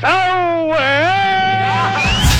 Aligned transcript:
so 0.00 0.66
well. 0.66 2.31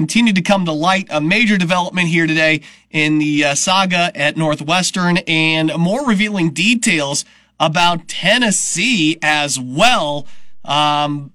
Continue 0.00 0.32
to 0.32 0.40
come 0.40 0.64
to 0.64 0.72
light. 0.72 1.06
A 1.10 1.20
major 1.20 1.58
development 1.58 2.08
here 2.08 2.26
today 2.26 2.62
in 2.90 3.18
the 3.18 3.44
uh, 3.44 3.54
saga 3.54 4.10
at 4.14 4.34
Northwestern 4.34 5.18
and 5.28 5.70
more 5.76 6.06
revealing 6.06 6.54
details 6.54 7.26
about 7.58 8.08
Tennessee 8.08 9.18
as 9.20 9.60
well. 9.60 10.26
Um, 10.64 11.34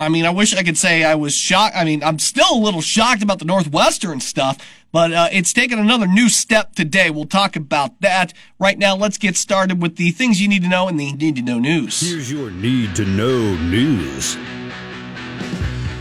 I 0.00 0.08
mean, 0.08 0.26
I 0.26 0.30
wish 0.30 0.52
I 0.52 0.64
could 0.64 0.76
say 0.76 1.04
I 1.04 1.14
was 1.14 1.32
shocked. 1.32 1.76
I 1.76 1.84
mean, 1.84 2.02
I'm 2.02 2.18
still 2.18 2.52
a 2.52 2.58
little 2.58 2.80
shocked 2.80 3.22
about 3.22 3.38
the 3.38 3.44
Northwestern 3.44 4.18
stuff, 4.18 4.58
but 4.90 5.12
uh, 5.12 5.28
it's 5.30 5.52
taken 5.52 5.78
another 5.78 6.08
new 6.08 6.28
step 6.28 6.74
today. 6.74 7.08
We'll 7.08 7.26
talk 7.26 7.54
about 7.54 8.00
that. 8.00 8.32
Right 8.58 8.78
now, 8.78 8.96
let's 8.96 9.16
get 9.16 9.36
started 9.36 9.80
with 9.80 9.94
the 9.94 10.10
things 10.10 10.42
you 10.42 10.48
need 10.48 10.64
to 10.64 10.68
know 10.68 10.88
and 10.88 10.98
the 10.98 11.12
need 11.12 11.36
to 11.36 11.42
know 11.42 11.60
news. 11.60 12.00
Here's 12.00 12.32
your 12.32 12.50
need 12.50 12.96
to 12.96 13.04
know 13.04 13.54
news. 13.54 14.36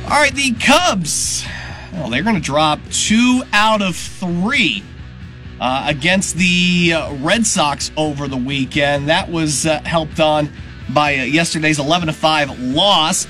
All 0.06 0.16
right, 0.16 0.34
the 0.34 0.54
Cubs. 0.54 1.46
Well, 2.00 2.10
they're 2.10 2.24
going 2.24 2.36
to 2.36 2.42
drop 2.42 2.80
two 2.92 3.44
out 3.52 3.82
of 3.82 3.94
three 3.94 4.84
uh, 5.60 5.86
against 5.88 6.38
the 6.38 6.94
uh, 6.94 7.14
Red 7.16 7.46
Sox 7.46 7.92
over 7.98 8.30
the 8.30 8.38
weekend. 8.38 9.10
That 9.10 9.30
was 9.30 9.66
uh, 9.66 9.82
helped 9.82 10.22
on 10.22 10.50
by 10.94 11.18
uh, 11.18 11.24
yesterday's 11.24 11.78
11 11.78 12.08
to 12.08 12.14
5 12.14 12.58
loss. 12.60 13.28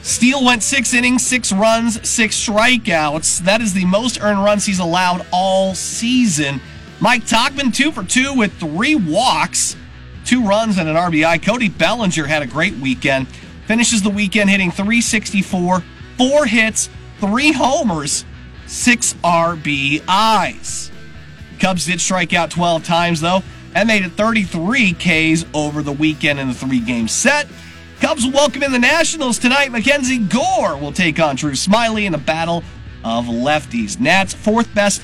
Steele 0.00 0.42
went 0.42 0.62
six 0.62 0.94
innings, 0.94 1.26
six 1.26 1.52
runs, 1.52 2.08
six 2.08 2.36
strikeouts. 2.36 3.40
That 3.40 3.60
is 3.60 3.74
the 3.74 3.84
most 3.84 4.22
earned 4.22 4.42
runs 4.42 4.64
he's 4.64 4.78
allowed 4.78 5.26
all 5.30 5.74
season. 5.74 6.60
Mike 7.00 7.24
Tauchman, 7.24 7.74
two 7.74 7.92
for 7.92 8.02
two 8.02 8.32
with 8.32 8.52
three 8.54 8.94
walks, 8.94 9.76
two 10.24 10.42
runs, 10.42 10.78
and 10.78 10.88
an 10.88 10.96
RBI. 10.96 11.44
Cody 11.44 11.68
Bellinger 11.68 12.24
had 12.24 12.42
a 12.42 12.46
great 12.46 12.74
weekend. 12.78 13.28
Finishes 13.66 14.00
the 14.00 14.08
weekend 14.08 14.48
hitting 14.48 14.70
364 14.70 15.82
four 16.16 16.46
hits, 16.46 16.88
three 17.20 17.52
homers, 17.52 18.24
six 18.66 19.14
RBIs. 19.24 20.90
Cubs 21.58 21.86
did 21.86 22.00
strike 22.00 22.34
out 22.34 22.50
12 22.50 22.84
times, 22.84 23.20
though, 23.20 23.42
and 23.74 23.88
made 23.88 24.04
it 24.04 24.12
33 24.12 24.92
Ks 24.94 25.44
over 25.54 25.82
the 25.82 25.92
weekend 25.92 26.38
in 26.38 26.48
the 26.48 26.54
three 26.54 26.80
game 26.80 27.08
set. 27.08 27.46
Cubs 28.00 28.26
welcome 28.26 28.62
in 28.62 28.72
the 28.72 28.78
Nationals 28.78 29.38
tonight. 29.38 29.72
Mackenzie 29.72 30.18
Gore 30.18 30.76
will 30.76 30.92
take 30.92 31.18
on 31.18 31.36
Drew 31.36 31.52
Smyly 31.52 32.04
in 32.04 32.14
a 32.14 32.18
battle 32.18 32.62
of 33.04 33.24
lefties. 33.26 33.98
Nats, 33.98 34.34
fourth 34.34 34.74
best 34.74 35.02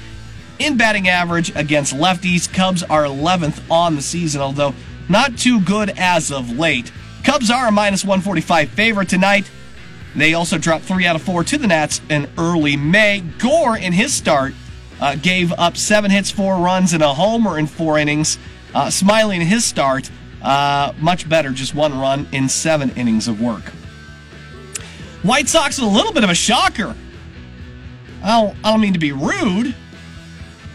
in 0.58 0.76
batting 0.76 1.08
average 1.08 1.54
against 1.56 1.94
lefties. 1.94 2.52
Cubs 2.52 2.82
are 2.82 3.04
11th 3.04 3.62
on 3.70 3.96
the 3.96 4.02
season, 4.02 4.40
although 4.40 4.74
not 5.08 5.38
too 5.38 5.60
good 5.60 5.90
as 5.96 6.30
of 6.30 6.58
late. 6.58 6.92
Cubs 7.24 7.50
are 7.50 7.68
a 7.68 7.72
minus 7.72 8.04
145 8.04 8.68
favorite 8.70 9.08
tonight. 9.08 9.50
They 10.14 10.34
also 10.34 10.58
dropped 10.58 10.84
three 10.84 11.06
out 11.06 11.16
of 11.16 11.22
four 11.22 11.42
to 11.44 11.58
the 11.58 11.66
Nats 11.66 12.00
in 12.10 12.28
early 12.36 12.76
May. 12.76 13.20
Gore, 13.38 13.76
in 13.76 13.92
his 13.92 14.12
start, 14.12 14.54
uh, 15.00 15.16
gave 15.16 15.52
up 15.52 15.76
seven 15.76 16.10
hits, 16.10 16.30
four 16.30 16.56
runs, 16.56 16.92
and 16.92 17.02
a 17.02 17.14
homer 17.14 17.58
in 17.58 17.66
four 17.66 17.98
innings. 17.98 18.38
Uh, 18.74 18.86
Smyly 18.86 19.36
in 19.36 19.42
his 19.42 19.64
start, 19.64 20.10
uh, 20.42 20.92
much 20.98 21.28
better, 21.28 21.50
just 21.50 21.74
one 21.74 21.98
run 21.98 22.28
in 22.32 22.48
seven 22.48 22.90
innings 22.90 23.28
of 23.28 23.40
work. 23.40 23.64
White 25.22 25.48
Sox 25.48 25.78
a 25.78 25.86
little 25.86 26.12
bit 26.12 26.24
of 26.24 26.30
a 26.30 26.34
shocker. 26.34 26.94
I 28.22 28.40
don't, 28.40 28.56
I 28.64 28.72
don't 28.72 28.80
mean 28.80 28.92
to 28.92 28.98
be 28.98 29.12
rude, 29.12 29.74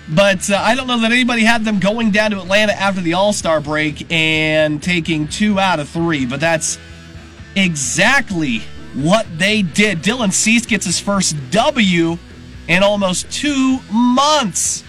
but 0.10 0.50
uh, 0.50 0.58
I 0.58 0.76
don't 0.76 0.88
know 0.88 1.00
that 1.02 1.12
anybody 1.12 1.44
had 1.44 1.64
them 1.64 1.80
going 1.80 2.12
down 2.12 2.32
to 2.32 2.40
Atlanta 2.40 2.74
after 2.74 3.02
the 3.02 3.14
All 3.14 3.34
Star 3.34 3.62
break 3.62 4.12
and 4.12 4.82
taking 4.82 5.28
two 5.28 5.60
out 5.60 5.80
of 5.80 5.90
three. 5.90 6.26
But 6.26 6.40
that's 6.40 6.78
exactly 7.56 8.62
what 8.98 9.26
they 9.38 9.62
did. 9.62 10.00
Dylan 10.00 10.34
Cease 10.34 10.66
gets 10.66 10.86
his 10.86 11.00
first 11.00 11.36
W 11.52 12.18
in 12.68 12.84
almost 12.84 13.32
two 13.32 13.80
months. 13.92 14.84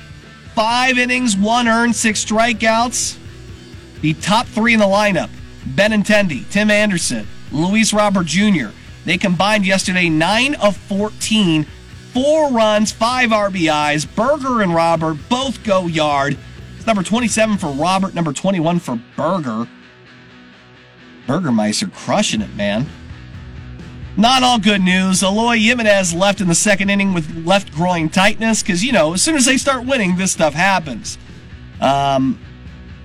Five 0.54 0.98
innings, 0.98 1.36
one 1.36 1.68
earned, 1.68 1.94
six 1.94 2.24
strikeouts. 2.24 3.18
The 4.00 4.14
top 4.14 4.46
three 4.46 4.74
in 4.74 4.80
the 4.80 4.86
lineup 4.86 5.30
Benintendi, 5.74 6.48
Tim 6.50 6.70
Anderson, 6.70 7.26
Luis 7.52 7.92
Robert 7.92 8.26
Jr. 8.26 8.68
They 9.04 9.18
combined 9.18 9.66
yesterday 9.66 10.08
9 10.08 10.54
of 10.56 10.76
14, 10.76 11.66
four 12.12 12.50
runs, 12.50 12.90
five 12.90 13.30
RBIs. 13.30 14.12
Burger 14.14 14.62
and 14.62 14.74
Robert 14.74 15.18
both 15.28 15.62
go 15.64 15.86
yard. 15.86 16.36
It's 16.76 16.86
number 16.86 17.02
27 17.02 17.58
for 17.58 17.68
Robert, 17.68 18.14
number 18.14 18.32
21 18.32 18.78
for 18.78 19.00
Burger. 19.16 19.68
Burgermeister 21.26 21.88
crushing 21.88 22.40
it, 22.40 22.54
man. 22.56 22.86
Not 24.18 24.42
all 24.42 24.58
good 24.58 24.80
news. 24.80 25.22
Eloy 25.22 25.58
Jimenez 25.58 26.12
left 26.12 26.40
in 26.40 26.48
the 26.48 26.54
second 26.56 26.90
inning 26.90 27.14
with 27.14 27.46
left 27.46 27.72
groin 27.72 28.08
tightness 28.08 28.64
because, 28.64 28.84
you 28.84 28.90
know, 28.90 29.14
as 29.14 29.22
soon 29.22 29.36
as 29.36 29.44
they 29.44 29.56
start 29.56 29.86
winning, 29.86 30.16
this 30.16 30.32
stuff 30.32 30.54
happens. 30.54 31.16
Um, 31.80 32.40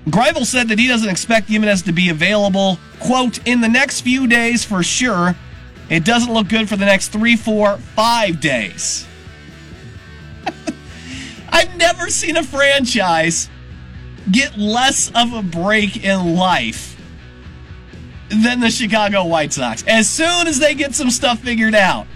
Grifol 0.07 0.43
said 0.43 0.69
that 0.69 0.79
he 0.79 0.87
doesn't 0.87 1.07
expect 1.07 1.49
Jimenez 1.49 1.83
to 1.83 1.91
be 1.91 2.09
available, 2.09 2.79
quote, 2.99 3.47
in 3.47 3.61
the 3.61 3.69
next 3.69 4.01
few 4.01 4.25
days 4.25 4.65
for 4.65 4.81
sure. 4.81 5.35
It 5.87 6.03
doesn't 6.03 6.33
look 6.33 6.49
good 6.49 6.67
for 6.67 6.77
the 6.77 6.85
next 6.85 7.09
three, 7.09 7.35
four, 7.35 7.77
five 7.77 8.41
days. 8.41 9.05
I've 11.49 11.77
never 11.77 12.09
seen 12.09 12.37
a 12.37 12.43
franchise 12.43 13.51
get 14.31 14.57
less 14.57 15.11
of 15.13 15.31
a 15.33 15.43
break 15.43 16.03
in 16.03 16.33
life 16.35 16.92
than 18.41 18.59
the 18.59 18.69
Chicago 18.69 19.25
White 19.25 19.53
Sox. 19.53 19.83
As 19.87 20.09
soon 20.09 20.47
as 20.47 20.59
they 20.59 20.73
get 20.75 20.95
some 20.95 21.09
stuff 21.09 21.39
figured 21.39 21.75
out, 21.75 22.07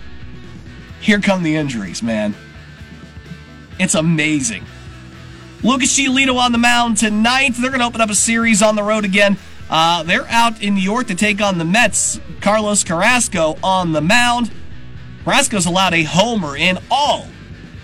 here 0.99 1.19
come 1.19 1.43
the 1.43 1.55
injuries, 1.55 2.01
man. 2.01 2.35
It's 3.79 3.95
amazing. 3.95 4.65
Lucas 5.63 5.97
Giolito 5.97 6.35
on 6.35 6.51
the 6.51 6.57
mound 6.57 6.97
tonight. 6.97 7.53
They're 7.55 7.69
going 7.69 7.79
to 7.79 7.85
open 7.85 8.01
up 8.01 8.09
a 8.09 8.15
series 8.15 8.61
on 8.61 8.75
the 8.75 8.83
road 8.83 9.05
again. 9.05 9.37
Uh, 9.69 10.03
they're 10.03 10.27
out 10.27 10.61
in 10.61 10.75
New 10.75 10.81
York 10.81 11.07
to 11.07 11.15
take 11.15 11.41
on 11.41 11.57
the 11.57 11.65
Mets. 11.65 12.19
Carlos 12.41 12.83
Carrasco 12.83 13.57
on 13.63 13.91
the 13.91 14.01
mound. 14.01 14.51
Carrasco's 15.23 15.65
allowed 15.65 15.93
a 15.93 16.03
homer 16.03 16.55
in 16.55 16.79
all 16.89 17.27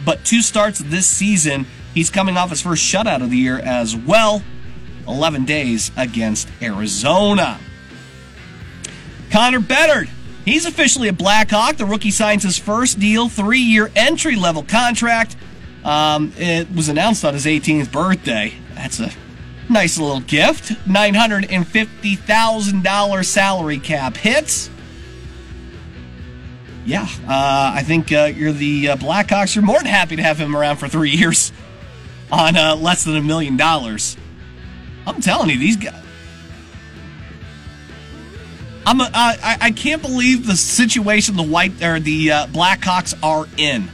but 0.05 0.23
two 0.25 0.41
starts 0.41 0.79
this 0.79 1.07
season. 1.07 1.65
He's 1.93 2.09
coming 2.09 2.37
off 2.37 2.49
his 2.49 2.61
first 2.61 2.83
shutout 2.83 3.21
of 3.21 3.29
the 3.29 3.37
year 3.37 3.59
as 3.59 3.95
well. 3.95 4.41
11 5.07 5.45
days 5.45 5.91
against 5.97 6.49
Arizona. 6.61 7.59
Connor 9.33 9.59
Bedard. 9.61 10.09
He's 10.45 10.67
officially 10.67 11.07
a 11.07 11.13
Blackhawk. 11.13 11.77
The 11.77 11.87
rookie 11.87 12.11
signs 12.11 12.43
his 12.43 12.59
first 12.59 12.99
deal, 12.99 13.29
three 13.29 13.57
year 13.57 13.89
entry 13.95 14.35
level 14.35 14.61
contract. 14.61 15.35
Um, 15.83 16.31
it 16.37 16.71
was 16.71 16.87
announced 16.87 17.25
on 17.25 17.33
his 17.33 17.47
18th 17.47 17.91
birthday. 17.91 18.53
That's 18.75 18.99
a 18.99 19.09
nice 19.69 19.97
little 19.97 20.19
gift. 20.19 20.73
$950,000 20.87 23.25
salary 23.25 23.79
cap 23.79 24.17
hits. 24.17 24.69
Yeah, 26.85 27.07
uh, 27.27 27.71
I 27.73 27.81
think 27.81 28.11
uh, 28.11 28.31
you're 28.35 28.51
the 28.51 28.89
uh, 28.89 28.97
Blackhawks. 28.97 29.55
You're 29.55 29.65
more 29.65 29.79
than 29.79 29.87
happy 29.87 30.15
to 30.15 30.21
have 30.21 30.37
him 30.37 30.55
around 30.55 30.77
for 30.77 30.87
three 30.87 31.09
years 31.17 31.51
on 32.31 32.55
uh, 32.55 32.75
less 32.75 33.03
than 33.03 33.15
a 33.15 33.23
million 33.23 33.57
dollars. 33.57 34.15
I'm 35.07 35.21
telling 35.21 35.49
you, 35.49 35.57
these 35.57 35.77
guys. 35.77 36.02
I'm 38.85 38.99
a, 38.99 39.09
I, 39.13 39.57
I 39.61 39.71
can't 39.71 40.01
believe 40.01 40.45
the 40.45 40.57
situation 40.57 41.35
the 41.35 41.43
white 41.43 41.81
or 41.81 41.99
the 41.99 42.31
uh, 42.31 42.47
Blackhawks 42.47 43.17
are 43.23 43.47
in 43.57 43.89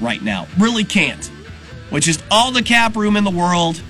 right 0.00 0.20
now. 0.20 0.48
Really 0.58 0.84
can't. 0.84 1.24
Which 1.90 2.08
is 2.08 2.22
all 2.30 2.50
the 2.50 2.62
cap 2.62 2.96
room 2.96 3.16
in 3.16 3.24
the 3.24 3.30
world, 3.30 3.80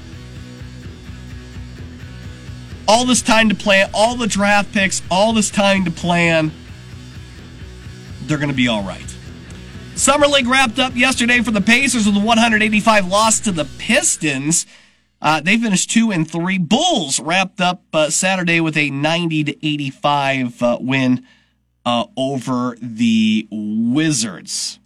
all 2.87 3.07
this 3.07 3.23
time 3.23 3.49
to 3.49 3.55
plan, 3.55 3.89
all 3.95 4.17
the 4.17 4.27
draft 4.27 4.73
picks, 4.73 5.03
all 5.11 5.33
this 5.33 5.51
time 5.51 5.85
to 5.85 5.91
plan, 5.91 6.51
they're 8.27 8.39
going 8.39 8.51
to 8.51 8.55
be 8.55 8.69
all 8.69 8.83
right. 8.83 9.15
Summer 9.95 10.27
League 10.27 10.49
wrapped 10.49 10.79
up 10.79 10.97
yesterday 10.97 11.41
for 11.41 11.51
the 11.51 11.61
Pacers 11.61 12.07
with 12.07 12.17
a 12.17 12.21
185 12.21 13.07
loss 13.07 13.41
to 13.41 13.53
the 13.53 13.65
Pistons. 13.79 14.67
Uh, 15.23 15.41
they 15.41 15.57
finished 15.57 15.89
two 15.89 16.11
and 16.11 16.29
three. 16.29 16.59
Bulls 16.59 17.21
wrapped 17.21 17.61
up 17.61 17.85
uh, 17.93 18.11
Saturday 18.11 18.61
with 18.61 18.77
a 18.77 18.91
90 18.91 19.45
to 19.45 19.67
85 19.67 20.63
uh, 20.63 20.79
win 20.81 21.25
uh, 21.87 22.07
over 22.17 22.77
the 22.83 23.47
Wizards. 23.51 24.81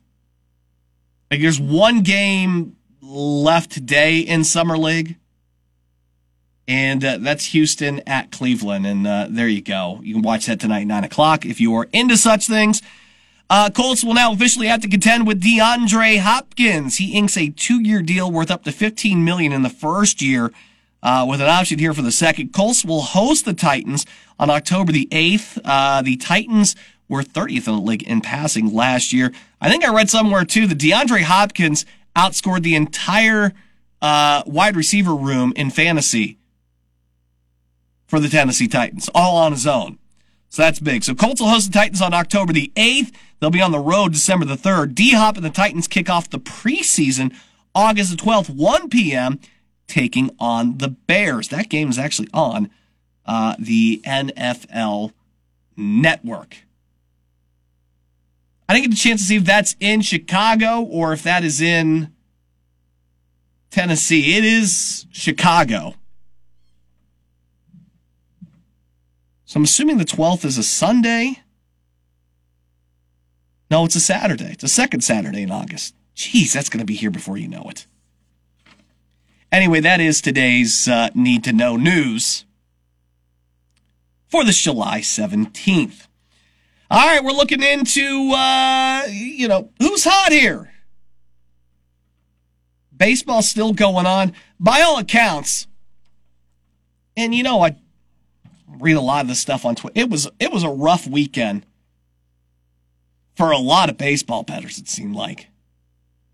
Like 1.30 1.40
there's 1.40 1.58
one 1.58 2.02
game 2.02 2.76
left 3.00 3.70
today 3.70 4.18
in 4.18 4.44
Summer 4.44 4.76
League, 4.76 5.16
and 6.68 7.02
uh, 7.02 7.16
that's 7.18 7.46
Houston 7.46 8.00
at 8.06 8.30
Cleveland. 8.30 8.86
And 8.86 9.06
uh, 9.06 9.28
there 9.30 9.48
you 9.48 9.62
go. 9.62 10.00
You 10.02 10.14
can 10.14 10.22
watch 10.22 10.46
that 10.46 10.60
tonight, 10.60 10.84
nine 10.84 11.04
o'clock, 11.04 11.46
if 11.46 11.62
you 11.62 11.74
are 11.76 11.88
into 11.92 12.18
such 12.18 12.46
things. 12.46 12.82
Uh, 13.48 13.70
Colts 13.70 14.02
will 14.02 14.14
now 14.14 14.32
officially 14.32 14.66
have 14.66 14.80
to 14.80 14.88
contend 14.88 15.26
with 15.26 15.40
DeAndre 15.40 16.18
Hopkins. 16.18 16.96
He 16.96 17.12
inks 17.12 17.36
a 17.36 17.50
two-year 17.50 18.02
deal 18.02 18.30
worth 18.30 18.50
up 18.50 18.64
to 18.64 18.72
15 18.72 19.24
million 19.24 19.52
in 19.52 19.62
the 19.62 19.70
first 19.70 20.20
year, 20.20 20.52
uh, 21.02 21.24
with 21.28 21.40
an 21.40 21.48
option 21.48 21.78
here 21.78 21.94
for 21.94 22.02
the 22.02 22.10
second. 22.10 22.52
Colts 22.52 22.84
will 22.84 23.02
host 23.02 23.44
the 23.44 23.54
Titans 23.54 24.04
on 24.38 24.50
October 24.50 24.90
the 24.90 25.06
8th. 25.12 25.60
Uh, 25.64 26.02
the 26.02 26.16
Titans 26.16 26.74
were 27.08 27.22
30th 27.22 27.68
in 27.68 27.76
the 27.76 27.80
league 27.80 28.02
in 28.02 28.20
passing 28.20 28.74
last 28.74 29.12
year. 29.12 29.32
I 29.60 29.70
think 29.70 29.84
I 29.84 29.94
read 29.94 30.10
somewhere 30.10 30.44
too 30.44 30.66
that 30.66 30.78
DeAndre 30.78 31.22
Hopkins 31.22 31.86
outscored 32.16 32.62
the 32.62 32.74
entire 32.74 33.52
uh, 34.02 34.42
wide 34.44 34.74
receiver 34.74 35.14
room 35.14 35.52
in 35.54 35.70
fantasy 35.70 36.38
for 38.08 38.18
the 38.18 38.28
Tennessee 38.28 38.68
Titans, 38.68 39.08
all 39.14 39.36
on 39.36 39.52
his 39.52 39.66
own. 39.66 39.98
So 40.56 40.62
that's 40.62 40.80
big. 40.80 41.04
So 41.04 41.14
Colts 41.14 41.38
will 41.38 41.50
host 41.50 41.70
the 41.70 41.78
Titans 41.78 42.00
on 42.00 42.14
October 42.14 42.50
the 42.50 42.72
8th. 42.76 43.12
They'll 43.38 43.50
be 43.50 43.60
on 43.60 43.72
the 43.72 43.78
road 43.78 44.14
December 44.14 44.46
the 44.46 44.56
3rd. 44.56 44.94
D 44.94 45.10
Hop 45.10 45.36
and 45.36 45.44
the 45.44 45.50
Titans 45.50 45.86
kick 45.86 46.08
off 46.08 46.30
the 46.30 46.40
preseason 46.40 47.36
August 47.74 48.10
the 48.10 48.16
12th, 48.16 48.48
1 48.48 48.88
p.m., 48.88 49.38
taking 49.86 50.30
on 50.40 50.78
the 50.78 50.88
Bears. 50.88 51.48
That 51.48 51.68
game 51.68 51.90
is 51.90 51.98
actually 51.98 52.28
on 52.32 52.70
uh, 53.26 53.56
the 53.58 54.00
NFL 54.06 55.12
network. 55.76 56.56
I 58.66 58.72
didn't 58.72 58.92
get 58.92 58.98
a 58.98 59.02
chance 59.02 59.20
to 59.20 59.26
see 59.26 59.36
if 59.36 59.44
that's 59.44 59.76
in 59.78 60.00
Chicago 60.00 60.80
or 60.80 61.12
if 61.12 61.22
that 61.24 61.44
is 61.44 61.60
in 61.60 62.14
Tennessee. 63.70 64.38
It 64.38 64.44
is 64.46 65.04
Chicago. 65.12 65.96
So 69.46 69.58
I'm 69.58 69.64
assuming 69.64 69.98
the 69.98 70.04
12th 70.04 70.44
is 70.44 70.58
a 70.58 70.64
Sunday. 70.64 71.40
No, 73.70 73.84
it's 73.84 73.94
a 73.94 74.00
Saturday. 74.00 74.50
It's 74.50 74.64
a 74.64 74.68
second 74.68 75.02
Saturday 75.02 75.42
in 75.42 75.52
August. 75.52 75.94
Jeez, 76.16 76.52
that's 76.52 76.68
going 76.68 76.80
to 76.80 76.84
be 76.84 76.96
here 76.96 77.12
before 77.12 77.36
you 77.36 77.46
know 77.46 77.64
it. 77.70 77.86
Anyway, 79.52 79.78
that 79.80 80.00
is 80.00 80.20
today's 80.20 80.88
uh, 80.88 81.10
need 81.14 81.44
to 81.44 81.52
know 81.52 81.76
news 81.76 82.44
for 84.28 84.44
this 84.44 84.60
July 84.60 85.00
17th. 85.00 86.08
All 86.90 87.06
right, 87.06 87.22
we're 87.22 87.30
looking 87.30 87.62
into, 87.62 88.32
uh, 88.32 89.04
you 89.08 89.46
know, 89.46 89.70
who's 89.78 90.04
hot 90.04 90.32
here? 90.32 90.72
Baseball's 92.96 93.48
still 93.48 93.72
going 93.72 94.06
on. 94.06 94.32
By 94.58 94.80
all 94.80 94.98
accounts, 94.98 95.66
and 97.16 97.34
you 97.34 97.42
know, 97.42 97.62
I 97.62 97.76
read 98.80 98.96
a 98.96 99.00
lot 99.00 99.22
of 99.22 99.28
this 99.28 99.40
stuff 99.40 99.64
on 99.64 99.74
Twitter. 99.74 99.98
It 99.98 100.10
was 100.10 100.28
it 100.38 100.52
was 100.52 100.62
a 100.62 100.68
rough 100.68 101.06
weekend 101.06 101.66
for 103.34 103.50
a 103.50 103.58
lot 103.58 103.90
of 103.90 103.98
baseball 103.98 104.42
bettors. 104.42 104.78
It 104.78 104.88
seemed 104.88 105.14
like 105.14 105.48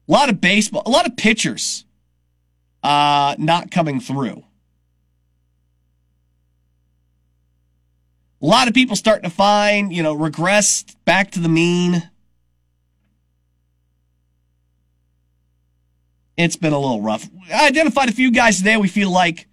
a 0.09 0.13
lot 0.13 0.29
of 0.29 0.41
baseball, 0.41 0.83
a 0.87 0.91
lot 0.91 1.07
of 1.07 1.17
pitchers, 1.17 1.85
uh, 2.83 3.35
not 3.39 3.71
coming 3.71 4.01
through. 4.01 4.45
A 8.41 8.47
lot 8.47 8.67
of 8.67 8.75
people 8.75 8.97
starting 8.97 9.29
to 9.29 9.35
find, 9.35 9.93
you 9.93 10.03
know, 10.03 10.15
regress 10.15 10.85
back 11.05 11.31
to 11.33 11.41
the 11.41 11.49
mean. 11.49 12.11
It's 16.37 16.57
been 16.57 16.73
a 16.73 16.79
little 16.79 17.03
rough. 17.03 17.29
I 17.53 17.69
identified 17.69 18.09
a 18.09 18.13
few 18.13 18.33
guys 18.33 18.59
today 18.59 18.77
we 18.77 18.89
feel 18.89 19.11
like 19.11 19.47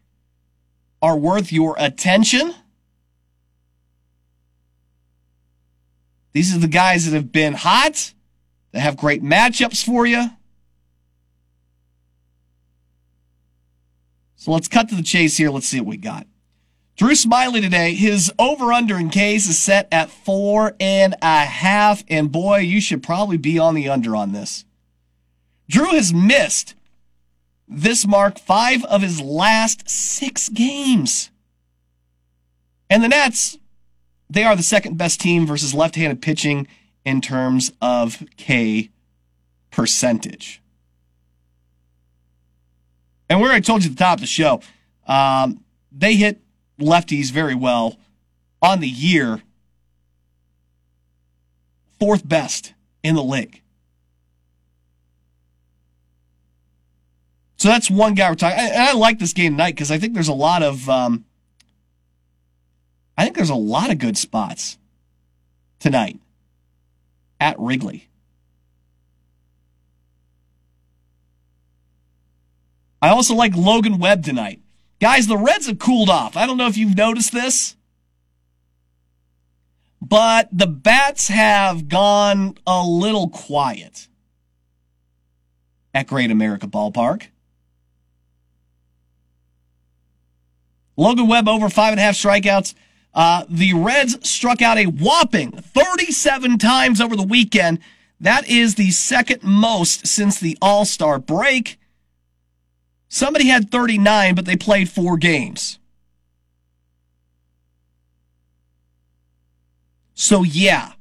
are 1.02 1.18
worth 1.18 1.52
your 1.52 1.76
attention. 1.78 2.54
These 6.32 6.56
are 6.56 6.60
the 6.60 6.68
guys 6.68 7.06
that 7.06 7.16
have 7.16 7.32
been 7.32 7.54
hot, 7.54 8.14
that 8.72 8.82
have 8.82 8.98
great 8.98 9.24
matchups 9.24 9.84
for 9.84 10.06
you. 10.06 10.30
So 14.36 14.52
let's 14.52 14.68
cut 14.68 14.90
to 14.90 14.96
the 14.96 15.04
chase 15.04 15.38
here. 15.38 15.50
Let's 15.50 15.68
see 15.68 15.80
what 15.80 15.88
we 15.88 15.98
got. 15.98 16.26
Drew 16.96 17.12
Smyly 17.12 17.62
today, 17.62 17.94
his 17.94 18.32
over 18.38 18.74
under 18.74 18.98
in 18.98 19.10
case 19.10 19.48
is 19.48 19.58
set 19.58 19.88
at 19.92 20.10
four 20.10 20.76
and 20.80 21.16
a 21.22 21.46
half. 21.46 22.04
And 22.10 22.32
boy, 22.32 22.58
you 22.58 22.82
should 22.82 23.02
probably 23.02 23.38
be 23.38 23.58
on 23.58 23.74
the 23.74 23.90
under 23.90 24.16
on 24.16 24.34
this. 24.34 24.66
Drew 25.70 25.92
has 25.92 26.14
missed 26.14 26.76
this 27.68 28.06
mark 28.06 28.40
five 28.40 28.84
of 28.86 29.02
his 29.02 29.22
last 29.22 29.90
six 29.90 30.50
games. 30.50 31.32
And 32.90 33.04
the 33.04 33.08
Nats, 33.08 33.58
they 34.30 34.44
are 34.44 34.56
the 34.56 34.64
second 34.64 34.98
best 34.98 35.20
team 35.20 35.46
versus 35.46 35.74
left 35.74 35.96
handed 35.96 36.22
pitching 36.22 36.68
in 37.06 37.22
terms 37.22 37.72
of 37.82 38.24
K 38.38 38.90
percentage. 39.72 40.62
And 43.30 43.42
where 43.42 43.52
I 43.52 43.60
told 43.60 43.84
you 43.84 43.92
at 43.92 43.98
the 43.98 44.04
top 44.04 44.16
of 44.16 44.22
the 44.22 44.28
show, 44.28 44.62
um, 45.08 45.64
they 45.92 46.16
hit 46.16 46.42
lefties 46.80 47.32
very 47.32 47.56
well 47.56 47.98
on 48.62 48.80
the 48.80 48.88
year, 48.88 49.42
fourth 52.00 52.28
best 52.28 52.74
in 53.04 53.16
the 53.16 53.24
league. 53.24 53.62
So 57.58 57.68
that's 57.68 57.92
one 57.92 58.14
guy 58.14 58.30
we're 58.30 58.36
talking. 58.36 58.58
And 58.58 58.82
I 58.82 58.94
like 58.94 59.20
this 59.20 59.34
game 59.34 59.54
tonight 59.54 59.76
because 59.76 59.92
I 59.92 59.98
think 59.98 60.14
there's 60.14 60.30
a 60.30 60.34
lot 60.34 60.64
of, 60.64 60.90
um, 60.90 61.26
I 63.20 63.24
think 63.24 63.36
there's 63.36 63.50
a 63.50 63.56
lot 63.56 63.92
of 63.92 63.98
good 63.98 64.18
spots 64.18 64.78
tonight 65.78 66.22
at 67.38 67.60
Wrigley. 67.60 68.08
I 73.02 73.10
also 73.10 73.36
like 73.36 73.58
Logan 73.58 74.00
Webb 74.00 74.24
tonight. 74.24 74.62
Guys, 75.02 75.28
the 75.28 75.36
Reds 75.36 75.68
have 75.68 75.80
cooled 75.80 76.10
off. 76.10 76.38
I 76.38 76.48
don't 76.48 76.56
know 76.56 76.68
if 76.68 76.78
you've 76.78 76.96
noticed 76.96 77.34
this, 77.34 77.76
but 80.02 80.48
the 80.54 80.68
bats 80.68 81.28
have 81.28 81.90
gone 81.90 82.58
a 82.66 82.82
little 82.86 83.28
quiet 83.28 84.08
at 85.94 86.08
Great 86.08 86.32
America 86.32 86.68
Ballpark. 86.68 87.28
Logan 90.96 91.28
Webb 91.28 91.50
over 91.50 91.68
five 91.68 91.92
and 91.92 92.00
a 92.00 92.04
half 92.04 92.16
strikeouts. 92.16 92.76
Uh, 93.14 93.46
the 93.50 93.74
Reds 93.74 94.30
struck 94.30 94.62
out 94.62 94.78
a 94.78 94.86
whopping 94.86 95.52
37 95.52 96.58
times 96.58 97.02
over 97.02 97.16
the 97.16 97.24
weekend. 97.24 97.80
That 98.20 98.48
is 98.48 98.76
the 98.76 98.92
second 98.92 99.44
most 99.44 100.06
since 100.06 100.40
the 100.40 100.58
All 100.62 100.86
Star 100.86 101.20
break. 101.20 101.80
Somebody 103.08 103.48
had 103.48 103.72
39, 103.72 104.36
but 104.36 104.46
they 104.46 104.56
played 104.56 104.90
four 104.90 105.18
games. 105.18 105.80
So, 110.14 110.44
yeah, 110.44 110.94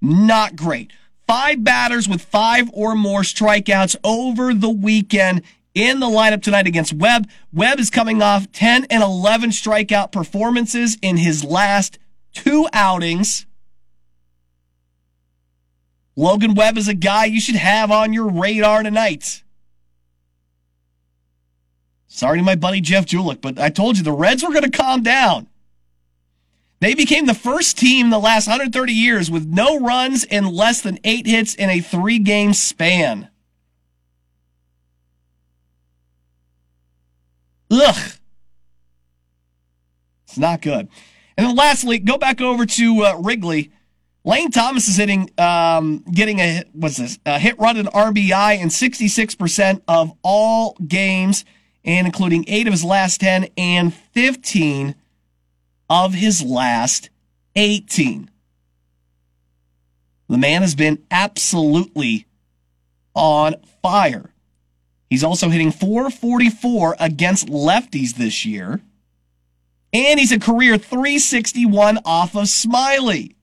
not 0.00 0.56
great. 0.56 0.92
Five 1.26 1.62
batters 1.62 2.08
with 2.08 2.22
five 2.22 2.68
or 2.72 2.94
more 2.94 3.20
strikeouts 3.20 3.96
over 4.02 4.52
the 4.52 4.70
weekend 4.70 5.42
in 5.74 6.00
the 6.00 6.06
lineup 6.06 6.42
tonight 6.42 6.66
against 6.66 6.92
Webb. 6.92 7.28
Webb 7.52 7.78
is 7.78 7.90
coming 7.90 8.22
off 8.22 8.50
10 8.52 8.86
and 8.90 9.02
11 9.02 9.50
strikeout 9.50 10.12
performances 10.12 10.98
in 11.02 11.16
his 11.16 11.44
last 11.44 11.98
two 12.34 12.68
outings. 12.72 13.46
Logan 16.14 16.54
Webb 16.54 16.76
is 16.76 16.88
a 16.88 16.94
guy 16.94 17.24
you 17.24 17.40
should 17.40 17.56
have 17.56 17.90
on 17.90 18.12
your 18.12 18.30
radar 18.30 18.82
tonight. 18.82 19.42
Sorry 22.06 22.38
to 22.38 22.44
my 22.44 22.56
buddy 22.56 22.82
Jeff 22.82 23.06
Julick, 23.06 23.40
but 23.40 23.58
I 23.58 23.70
told 23.70 23.96
you 23.96 24.04
the 24.04 24.12
Reds 24.12 24.42
were 24.42 24.50
going 24.50 24.70
to 24.70 24.70
calm 24.70 25.02
down. 25.02 25.48
They 26.80 26.94
became 26.94 27.26
the 27.26 27.32
first 27.32 27.78
team 27.78 28.06
in 28.06 28.10
the 28.10 28.18
last 28.18 28.46
130 28.46 28.92
years 28.92 29.30
with 29.30 29.46
no 29.46 29.78
runs 29.78 30.24
and 30.24 30.52
less 30.52 30.82
than 30.82 30.98
eight 31.04 31.26
hits 31.26 31.54
in 31.54 31.70
a 31.70 31.80
three 31.80 32.18
game 32.18 32.52
span. 32.52 33.28
Ugh. 37.72 38.12
It's 40.26 40.38
not 40.38 40.60
good. 40.60 40.88
And 41.36 41.46
then 41.46 41.56
lastly, 41.56 41.98
go 41.98 42.18
back 42.18 42.40
over 42.40 42.66
to 42.66 43.04
uh, 43.04 43.16
Wrigley. 43.18 43.72
Lane 44.24 44.50
Thomas 44.50 44.86
is 44.88 44.96
hitting, 44.96 45.30
um, 45.38 46.04
getting 46.12 46.38
a 46.38 46.64
what's 46.72 46.98
this? 46.98 47.18
A 47.26 47.38
hit 47.38 47.58
run 47.58 47.76
and 47.76 47.88
RBI 47.88 48.60
in 48.60 48.68
66% 48.68 49.82
of 49.88 50.12
all 50.22 50.76
games, 50.86 51.44
and 51.84 52.06
including 52.06 52.44
eight 52.46 52.66
of 52.66 52.72
his 52.72 52.84
last 52.84 53.20
10 53.20 53.48
and 53.56 53.92
15 53.92 54.94
of 55.90 56.14
his 56.14 56.42
last 56.42 57.10
18. 57.56 58.30
The 60.28 60.38
man 60.38 60.62
has 60.62 60.74
been 60.74 61.02
absolutely 61.10 62.26
on 63.14 63.56
fire. 63.82 64.31
He's 65.12 65.24
also 65.24 65.50
hitting 65.50 65.72
444 65.72 66.96
against 66.98 67.48
lefties 67.48 68.14
this 68.14 68.46
year. 68.46 68.80
And 69.92 70.18
he's 70.18 70.32
a 70.32 70.38
career 70.38 70.78
361 70.78 71.98
off 72.06 72.34
of 72.34 72.44
Smyly. 72.44 73.34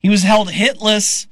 He 0.00 0.10
was 0.10 0.22
held 0.22 0.50
hitless 0.50 1.28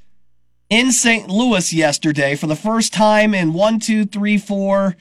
in 0.70 0.92
St. 0.92 1.28
Louis 1.28 1.74
yesterday 1.74 2.36
for 2.36 2.46
the 2.46 2.56
first 2.56 2.94
time 2.94 3.34
in 3.34 3.52
one, 3.52 3.80
two, 3.80 4.06
three, 4.06 4.38
four, 4.38 4.96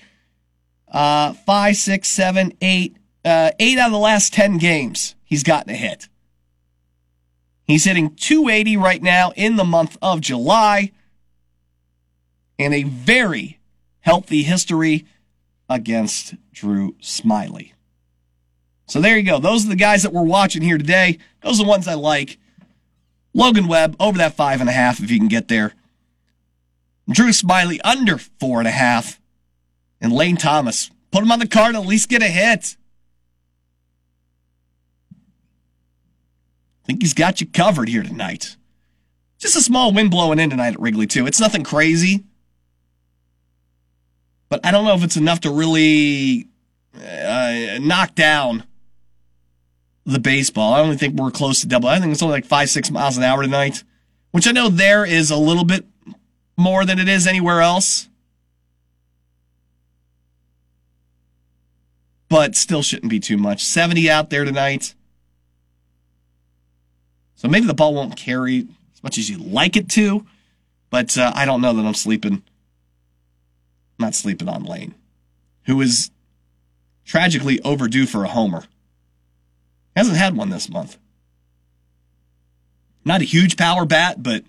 uh, 0.89 1.31
five, 1.45 1.77
six, 1.77 2.09
seven, 2.09 2.51
eight, 2.59 2.97
uh, 3.23 3.51
eight 3.59 3.77
out 3.77 3.85
of 3.85 3.93
the 3.93 3.97
last 3.97 4.33
10 4.33 4.57
games. 4.57 5.15
He's 5.23 5.43
gotten 5.43 5.73
a 5.73 5.77
hit. 5.77 6.08
He's 7.69 7.85
hitting 7.85 8.15
280 8.15 8.77
right 8.77 8.99
now 8.99 9.31
in 9.35 9.55
the 9.55 9.63
month 9.63 9.95
of 10.01 10.21
July 10.21 10.91
and 12.57 12.73
a 12.73 12.81
very 12.81 13.59
healthy 13.99 14.41
history 14.41 15.05
against 15.69 16.33
Drew 16.51 16.93
Smyly. 16.93 17.73
So 18.87 18.99
there 18.99 19.15
you 19.15 19.21
go. 19.21 19.37
Those 19.37 19.67
are 19.67 19.69
the 19.69 19.75
guys 19.75 20.01
that 20.01 20.11
we're 20.11 20.23
watching 20.23 20.63
here 20.63 20.79
today. 20.79 21.19
Those 21.43 21.59
are 21.59 21.63
the 21.63 21.69
ones 21.69 21.87
I 21.87 21.93
like. 21.93 22.39
Logan 23.35 23.67
Webb 23.67 23.95
over 23.99 24.17
that 24.17 24.33
five 24.33 24.61
and 24.61 24.69
a 24.69 24.73
half 24.73 24.99
if 24.99 25.11
you 25.11 25.19
can 25.19 25.27
get 25.27 25.47
there. 25.47 25.73
Drew 27.07 27.29
Smyly 27.29 27.79
under 27.83 28.17
four 28.17 28.57
and 28.57 28.67
a 28.67 28.71
half. 28.71 29.21
And 30.01 30.11
Lane 30.11 30.37
Thomas, 30.37 30.89
put 31.11 31.21
him 31.21 31.31
on 31.31 31.37
the 31.37 31.47
card, 31.47 31.75
and 31.75 31.83
at 31.83 31.87
least 31.87 32.09
get 32.09 32.23
a 32.23 32.29
hit. 32.29 32.77
Think 36.89 37.03
he's 37.03 37.13
got 37.13 37.39
you 37.39 37.45
covered 37.45 37.87
here 37.87 38.01
tonight. 38.01 38.57
Just 39.37 39.55
a 39.55 39.61
small 39.61 39.93
wind 39.93 40.09
blowing 40.09 40.39
in 40.39 40.49
tonight 40.49 40.73
at 40.73 40.79
Wrigley, 40.79 41.05
too. 41.05 41.27
It's 41.27 41.39
nothing 41.39 41.63
crazy. 41.63 42.23
But 44.49 44.65
I 44.65 44.71
don't 44.71 44.85
know 44.85 44.95
if 44.95 45.03
it's 45.03 45.15
enough 45.15 45.41
to 45.41 45.51
really 45.51 46.47
uh, 46.95 47.77
knock 47.79 48.15
down 48.15 48.63
the 50.03 50.17
baseball. 50.17 50.73
I 50.73 50.83
don't 50.83 50.97
think 50.97 51.13
we're 51.13 51.29
close 51.29 51.61
to 51.61 51.67
double. 51.67 51.89
I 51.89 51.99
think 51.99 52.11
it's 52.11 52.23
only 52.23 52.33
like 52.33 52.45
five, 52.45 52.71
six 52.71 52.89
miles 52.89 53.17
an 53.17 53.23
hour 53.23 53.43
tonight, 53.43 53.83
which 54.31 54.47
I 54.47 54.51
know 54.51 54.67
there 54.67 55.05
is 55.05 55.29
a 55.29 55.37
little 55.37 55.65
bit 55.65 55.85
more 56.57 56.85
than 56.85 56.97
it 56.97 57.07
is 57.07 57.27
anywhere 57.27 57.61
else. 57.61 58.09
But 62.29 62.55
still 62.55 62.81
shouldn't 62.81 63.11
be 63.11 63.19
too 63.19 63.37
much. 63.37 63.63
70 63.63 64.09
out 64.09 64.31
there 64.31 64.43
tonight. 64.43 64.95
So 67.39 67.47
maybe 67.47 67.67
the 67.67 67.73
ball 67.73 67.93
won't 67.93 68.17
carry 68.17 68.67
as 68.93 69.01
much 69.01 69.17
as 69.17 69.29
you'd 69.29 69.39
like 69.39 69.77
it 69.77 69.87
to, 69.91 70.25
but 70.89 71.17
uh, 71.17 71.31
I 71.33 71.45
don't 71.45 71.61
know 71.61 71.71
that 71.71 71.85
I'm 71.85 71.93
sleeping. 71.93 72.43
Not 73.97 74.13
sleeping 74.13 74.49
on 74.49 74.65
Lane, 74.65 74.93
who 75.63 75.79
is 75.79 76.11
tragically 77.05 77.61
overdue 77.61 78.05
for 78.05 78.25
a 78.25 78.27
homer. 78.27 78.65
Hasn't 79.95 80.17
had 80.17 80.35
one 80.35 80.49
this 80.49 80.69
month. 80.69 80.97
Not 83.05 83.21
a 83.21 83.23
huge 83.25 83.55
power 83.55 83.85
bat, 83.85 84.21
but 84.21 84.43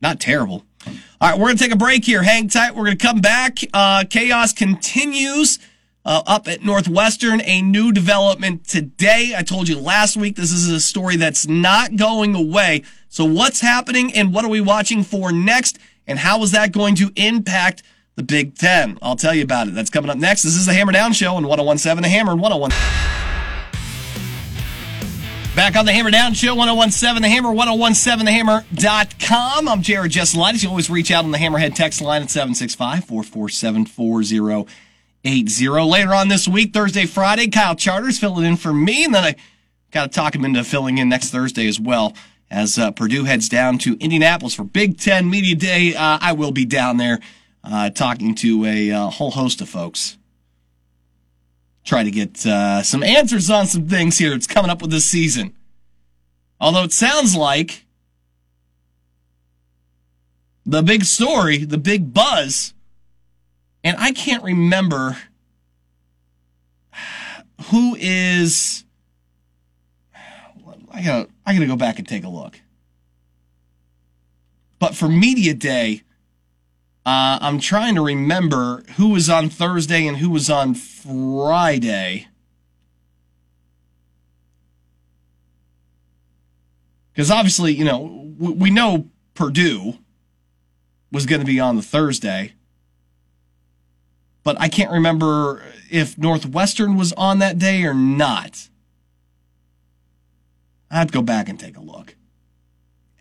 not 0.00 0.20
terrible. 0.20 0.64
All 1.20 1.30
right, 1.30 1.36
we're 1.36 1.46
going 1.46 1.56
to 1.56 1.64
take 1.64 1.74
a 1.74 1.76
break 1.76 2.04
here. 2.04 2.22
Hang 2.22 2.46
tight. 2.46 2.76
We're 2.76 2.84
going 2.84 2.98
to 2.98 3.04
come 3.04 3.20
back. 3.20 3.58
Uh, 3.72 4.04
chaos 4.08 4.52
continues 4.52 5.58
uh, 6.04 6.22
up 6.26 6.48
at 6.48 6.62
Northwestern. 6.62 7.40
A 7.42 7.62
new 7.62 7.92
development 7.92 8.66
today. 8.66 9.34
I 9.36 9.42
told 9.42 9.68
you 9.68 9.78
last 9.78 10.16
week 10.16 10.36
this 10.36 10.52
is 10.52 10.70
a 10.70 10.80
story 10.80 11.16
that's 11.16 11.46
not 11.46 11.96
going 11.96 12.34
away. 12.34 12.82
So 13.08 13.24
what's 13.24 13.60
happening 13.60 14.12
and 14.14 14.34
what 14.34 14.44
are 14.44 14.50
we 14.50 14.60
watching 14.60 15.02
for 15.02 15.32
next? 15.32 15.78
And 16.06 16.18
how 16.18 16.42
is 16.42 16.52
that 16.52 16.72
going 16.72 16.94
to 16.96 17.10
impact 17.16 17.82
the 18.16 18.22
Big 18.22 18.56
Ten? 18.56 18.98
I'll 19.00 19.16
tell 19.16 19.34
you 19.34 19.42
about 19.42 19.68
it. 19.68 19.74
That's 19.74 19.90
coming 19.90 20.10
up 20.10 20.18
next. 20.18 20.42
This 20.42 20.56
is 20.56 20.66
the 20.66 20.74
Hammer 20.74 20.92
Down 20.92 21.12
Show 21.12 21.36
on 21.36 21.46
1017 21.46 22.02
The 22.02 22.08
Hammer 22.08 22.34
101. 22.34 22.70
Back 25.56 25.76
on 25.76 25.86
the 25.86 25.92
Hammer 25.92 26.10
Down 26.10 26.34
Show, 26.34 26.56
1017 26.56 27.22
The 27.22 27.28
Hammer, 27.28 27.50
1017TheHammer.com. 27.50 29.68
I'm 29.68 29.82
Jared 29.82 30.10
Jesselitis. 30.10 30.64
You 30.64 30.68
always 30.68 30.90
reach 30.90 31.12
out 31.12 31.24
on 31.24 31.30
the 31.30 31.38
Hammerhead 31.38 31.76
text 31.76 32.02
line 32.02 32.22
at 32.22 32.30
765 32.30 33.04
447 33.04 33.86
80. 35.24 35.68
Later 35.68 36.14
on 36.14 36.28
this 36.28 36.46
week, 36.46 36.72
Thursday, 36.72 37.06
Friday, 37.06 37.48
Kyle 37.48 37.74
Charters 37.74 38.18
filling 38.18 38.44
in 38.44 38.56
for 38.56 38.72
me, 38.72 39.04
and 39.04 39.14
then 39.14 39.24
I 39.24 39.36
got 39.90 40.12
to 40.12 40.14
talk 40.14 40.34
him 40.34 40.44
into 40.44 40.62
filling 40.64 40.98
in 40.98 41.08
next 41.08 41.30
Thursday 41.30 41.66
as 41.66 41.80
well. 41.80 42.14
As 42.50 42.78
uh, 42.78 42.90
Purdue 42.90 43.24
heads 43.24 43.48
down 43.48 43.78
to 43.78 43.96
Indianapolis 43.98 44.54
for 44.54 44.64
Big 44.64 44.98
Ten 44.98 45.28
Media 45.30 45.56
Day, 45.56 45.94
uh, 45.94 46.18
I 46.20 46.32
will 46.32 46.52
be 46.52 46.64
down 46.64 46.98
there 46.98 47.18
uh, 47.64 47.90
talking 47.90 48.34
to 48.36 48.64
a 48.66 48.90
uh, 48.90 49.08
whole 49.08 49.30
host 49.30 49.60
of 49.60 49.68
folks. 49.68 50.18
Try 51.84 52.04
to 52.04 52.10
get 52.10 52.44
uh, 52.46 52.82
some 52.82 53.02
answers 53.02 53.50
on 53.50 53.66
some 53.66 53.88
things 53.88 54.18
here 54.18 54.30
that's 54.30 54.46
coming 54.46 54.70
up 54.70 54.82
with 54.82 54.90
this 54.90 55.04
season. 55.04 55.54
Although 56.60 56.84
it 56.84 56.92
sounds 56.92 57.34
like 57.34 57.84
the 60.66 60.82
big 60.82 61.04
story, 61.04 61.58
the 61.64 61.78
big 61.78 62.12
buzz, 62.14 62.73
and 63.84 63.96
I 63.98 64.12
can't 64.12 64.42
remember 64.42 65.18
who 67.66 67.94
is. 68.00 68.84
I 70.90 71.02
gotta, 71.02 71.28
I 71.44 71.52
gotta 71.52 71.66
go 71.66 71.76
back 71.76 71.98
and 71.98 72.08
take 72.08 72.24
a 72.24 72.28
look. 72.28 72.60
But 74.78 74.94
for 74.94 75.08
media 75.08 75.54
day, 75.54 76.02
uh, 77.04 77.38
I'm 77.40 77.60
trying 77.60 77.94
to 77.96 78.02
remember 78.02 78.82
who 78.96 79.10
was 79.10 79.28
on 79.28 79.50
Thursday 79.50 80.06
and 80.06 80.16
who 80.16 80.30
was 80.30 80.48
on 80.48 80.74
Friday. 80.74 82.28
Because 87.12 87.30
obviously, 87.30 87.72
you 87.72 87.84
know, 87.84 88.34
we, 88.38 88.52
we 88.52 88.70
know 88.70 89.08
Purdue 89.34 89.98
was 91.12 91.26
going 91.26 91.40
to 91.40 91.46
be 91.46 91.60
on 91.60 91.76
the 91.76 91.82
Thursday 91.82 92.54
but 94.44 94.60
I 94.60 94.68
can't 94.68 94.92
remember 94.92 95.62
if 95.90 96.16
Northwestern 96.16 96.96
was 96.96 97.12
on 97.14 97.38
that 97.40 97.58
day 97.58 97.84
or 97.84 97.94
not. 97.94 98.68
I'd 100.90 101.10
go 101.10 101.22
back 101.22 101.48
and 101.48 101.58
take 101.58 101.76
a 101.76 101.80
look. 101.80 102.14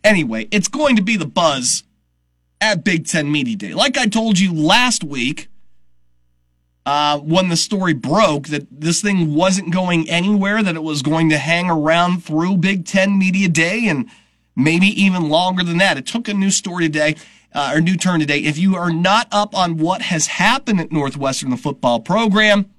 Anyway, 0.04 0.48
it's 0.52 0.68
going 0.68 0.98
to 0.98 1.02
be 1.02 1.16
the 1.16 1.26
buzz 1.26 1.84
at 2.60 2.84
Big 2.84 3.08
Ten 3.08 3.32
Media 3.32 3.56
Day. 3.56 3.74
Like 3.74 3.98
I 3.98 4.06
told 4.06 4.38
you 4.38 4.54
last 4.54 5.04
week, 5.04 5.48
uh, 6.86 7.18
when 7.20 7.48
the 7.48 7.56
story 7.56 7.94
broke 7.94 8.48
that 8.48 8.68
this 8.70 9.02
thing 9.02 9.34
wasn't 9.34 9.72
going 9.72 10.10
anywhere, 10.10 10.62
that 10.62 10.76
it 10.76 10.84
was 10.84 11.02
going 11.02 11.30
to 11.30 11.38
hang 11.38 11.70
around 11.70 12.24
through 12.24 12.58
Big 12.58 12.86
Ten 12.86 13.18
Media 13.18 13.48
Day 13.48 13.88
and 13.88 14.10
maybe 14.56 14.88
even 14.88 15.30
longer 15.30 15.64
than 15.64 15.78
that. 15.78 15.98
It 15.98 16.06
took 16.06 16.28
a 16.28 16.34
new 16.34 16.52
story 16.52 16.86
today 16.86 17.16
uh, 17.54 17.72
or 17.74 17.82
new 17.82 17.96
turn 17.96 18.20
today. 18.20 18.40
If 18.40 18.58
you 18.58 18.76
are 18.76 18.92
not 18.92 19.28
up 19.32 19.56
on 19.56 19.78
what 19.78 20.02
has 20.04 20.28
happened 20.28 20.80
at 20.80 20.92
Northwestern, 20.92 21.50
the 21.50 21.58
football 21.58 22.00
program, 22.00 22.70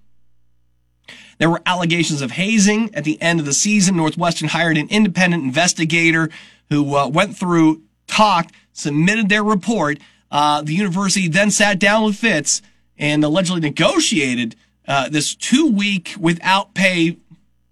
there 1.38 1.50
were 1.50 1.62
allegations 1.66 2.22
of 2.22 2.32
hazing 2.32 2.94
at 2.94 3.04
the 3.04 3.20
end 3.20 3.40
of 3.40 3.46
the 3.46 3.52
season. 3.52 3.96
Northwestern 3.96 4.48
hired 4.48 4.76
an 4.76 4.88
independent 4.88 5.44
investigator 5.44 6.30
who 6.70 6.96
uh, 6.96 7.08
went 7.08 7.36
through, 7.36 7.82
talked, 8.06 8.54
submitted 8.72 9.28
their 9.28 9.44
report. 9.44 9.98
Uh, 10.30 10.62
the 10.62 10.74
university 10.74 11.28
then 11.28 11.50
sat 11.50 11.78
down 11.78 12.04
with 12.04 12.16
Fitz 12.16 12.62
and 12.98 13.24
allegedly 13.24 13.60
negotiated 13.60 14.56
uh, 14.86 15.08
this 15.08 15.34
two 15.34 15.70
week 15.70 16.14
without 16.18 16.74
pay 16.74 17.16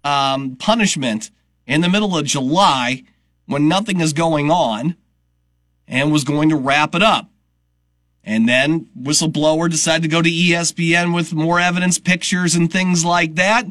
um, 0.03 0.55
punishment 0.55 1.31
in 1.65 1.81
the 1.81 1.89
middle 1.89 2.17
of 2.17 2.25
July 2.25 3.03
when 3.45 3.67
nothing 3.67 4.01
is 4.01 4.13
going 4.13 4.49
on 4.51 4.95
and 5.93 6.11
was 6.11 6.23
going 6.23 6.49
to 6.49 6.55
wrap 6.55 6.95
it 6.95 7.03
up. 7.03 7.29
And 8.23 8.49
then 8.49 8.87
whistleblower 8.99 9.69
decided 9.69 10.01
to 10.01 10.07
go 10.07 10.23
to 10.23 10.29
ESPN 10.29 11.13
with 11.13 11.33
more 11.33 11.59
evidence, 11.59 11.99
pictures, 11.99 12.55
and 12.55 12.71
things 12.71 13.05
like 13.05 13.35
that. 13.35 13.67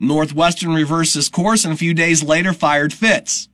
Northwestern 0.00 0.74
reversed 0.74 1.14
his 1.14 1.28
course 1.28 1.64
and 1.64 1.72
a 1.72 1.76
few 1.76 1.94
days 1.94 2.24
later 2.24 2.52
fired 2.52 2.92
Fitz. 2.92 3.48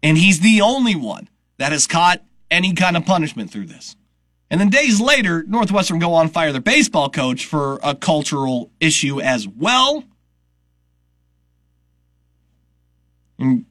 And 0.00 0.16
he's 0.16 0.38
the 0.38 0.60
only 0.60 0.94
one 0.94 1.28
that 1.56 1.72
has 1.72 1.88
caught 1.88 2.22
any 2.52 2.72
kind 2.72 2.96
of 2.96 3.04
punishment 3.04 3.50
through 3.50 3.66
this. 3.66 3.96
And 4.48 4.60
then 4.60 4.70
days 4.70 5.00
later, 5.00 5.42
Northwestern 5.42 5.98
go 5.98 6.14
on 6.14 6.28
fire 6.28 6.52
their 6.52 6.60
baseball 6.60 7.10
coach 7.10 7.46
for 7.46 7.80
a 7.82 7.96
cultural 7.96 8.70
issue 8.78 9.20
as 9.20 9.48
well. 9.48 10.04
And 13.38 13.64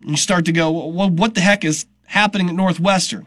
you 0.00 0.16
start 0.16 0.44
to 0.46 0.52
go, 0.52 0.70
well, 0.88 1.10
what 1.10 1.34
the 1.34 1.40
heck 1.40 1.64
is 1.64 1.86
happening 2.06 2.48
at 2.48 2.54
Northwestern? 2.54 3.26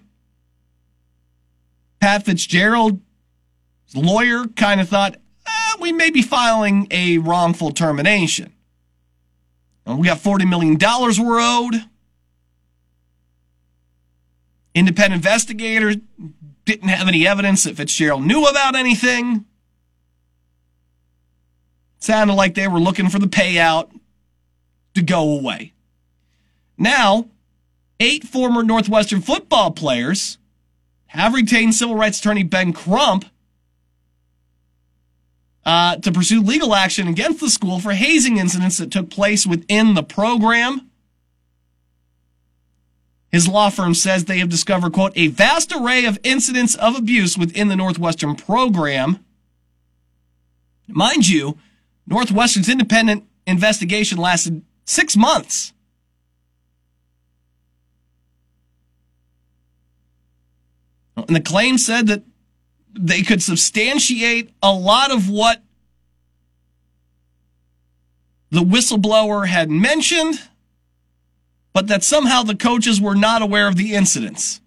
Pat 2.00 2.25
Fitzgerald, 2.25 3.01
lawyer, 3.93 4.45
kind 4.55 4.79
of 4.79 4.88
thought, 4.88 5.15
eh, 5.45 5.75
we 5.79 5.91
may 5.91 6.09
be 6.09 6.21
filing 6.21 6.88
a 6.91 7.17
wrongful 7.17 7.71
termination. 7.71 8.53
we 9.86 10.07
got 10.07 10.19
$40 10.19 10.48
million 10.48 10.77
we're 10.79 11.39
owed. 11.41 11.75
Independent 14.74 15.25
investigators 15.25 15.98
didn't 16.63 16.89
have 16.89 17.07
any 17.07 17.27
evidence 17.27 17.63
that 17.63 17.75
Fitzgerald 17.75 18.24
knew 18.24 18.45
about 18.45 18.75
anything. 18.75 19.45
Sounded 22.00 22.36
like 22.36 22.53
they 22.53 22.67
were 22.67 22.79
looking 22.79 23.09
for 23.09 23.19
the 23.19 23.27
payout 23.27 23.89
to 25.00 25.06
go 25.06 25.32
away. 25.38 25.74
Now, 26.77 27.29
eight 28.00 28.24
former 28.24 28.63
Northwestern 28.63 29.22
football 29.22 29.72
players 29.72 30.38
have 31.08 31.34
retained 31.34 31.75
civil 31.75 31.96
rights 31.96 32.20
attorney 32.20 32.44
Ben 32.44 32.72
Crump 32.74 33.25
uh, 35.65 35.98
to 35.98 36.12
pursue 36.12 36.41
legal 36.41 36.75
action 36.75 37.08
against 37.08 37.39
the 37.39 37.50
school 37.50 37.79
for 37.79 37.91
hazing 37.91 38.38
incidents 38.38 38.77
that 38.77 38.91
took 38.91 39.10
place 39.10 39.46
within 39.46 39.94
the 39.94 40.03
program. 40.03 40.89
His 43.32 43.48
law 43.48 43.70
firm 43.70 43.94
says 43.94 44.25
they 44.25 44.39
have 44.39 44.50
discovered, 44.50 44.94
quote, 44.94 45.13
a 45.15 45.27
vast 45.27 45.72
array 45.72 46.06
of 46.06 46.20
incidents 46.24 46.75
of 46.75 46.96
abuse 46.96 47.38
within 47.38 47.68
the 47.68 47.75
Northwestern 47.75 48.36
program. 48.36 49.24
Mind 50.88 51.27
you, 51.27 51.58
Northwestern's 52.08 52.70
independent 52.70 53.25
investigation 53.46 54.18
lasted 54.18 54.63
six 54.89 55.15
months. 55.15 55.72
And 61.15 61.36
the 61.36 61.41
claim 61.41 61.77
said 61.77 62.08
that 62.08 62.24
they 62.91 63.22
could 63.22 63.43
substantiate 63.43 64.51
a 64.63 64.74
lot 64.74 65.12
of 65.12 65.29
what 65.29 65.62
the 68.50 68.62
whistleblower 68.62 69.48
had 69.48 69.69
mentioned, 69.69 70.41
but 71.72 71.88
that 71.88 72.03
somehow 72.03 72.41
the 72.41 72.55
coaches 72.55 73.00
were 73.00 73.15
not 73.15 73.43
aware 73.43 73.67
of 73.67 73.75
the 73.75 73.93
incidents. 73.93 74.60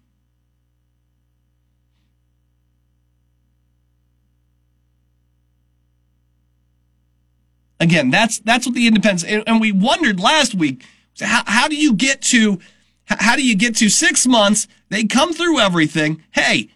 Again, 7.83 8.09
that's 8.11 8.39
that's 8.39 8.65
what 8.65 8.75
the 8.75 8.87
independents 8.87 9.23
and 9.25 9.59
we 9.59 9.71
wondered 9.71 10.19
last 10.19 10.55
week 10.55 10.85
how, 11.21 11.43
how 11.45 11.67
do 11.67 11.75
you 11.75 11.93
get 11.93 12.21
to 12.21 12.59
how 13.05 13.35
do 13.35 13.45
you 13.45 13.55
get 13.55 13.75
to 13.77 13.89
six 13.89 14.25
months? 14.25 14.67
They 14.89 15.03
come 15.03 15.33
through 15.33 15.59
everything. 15.59 16.23
Hey, 16.31 16.69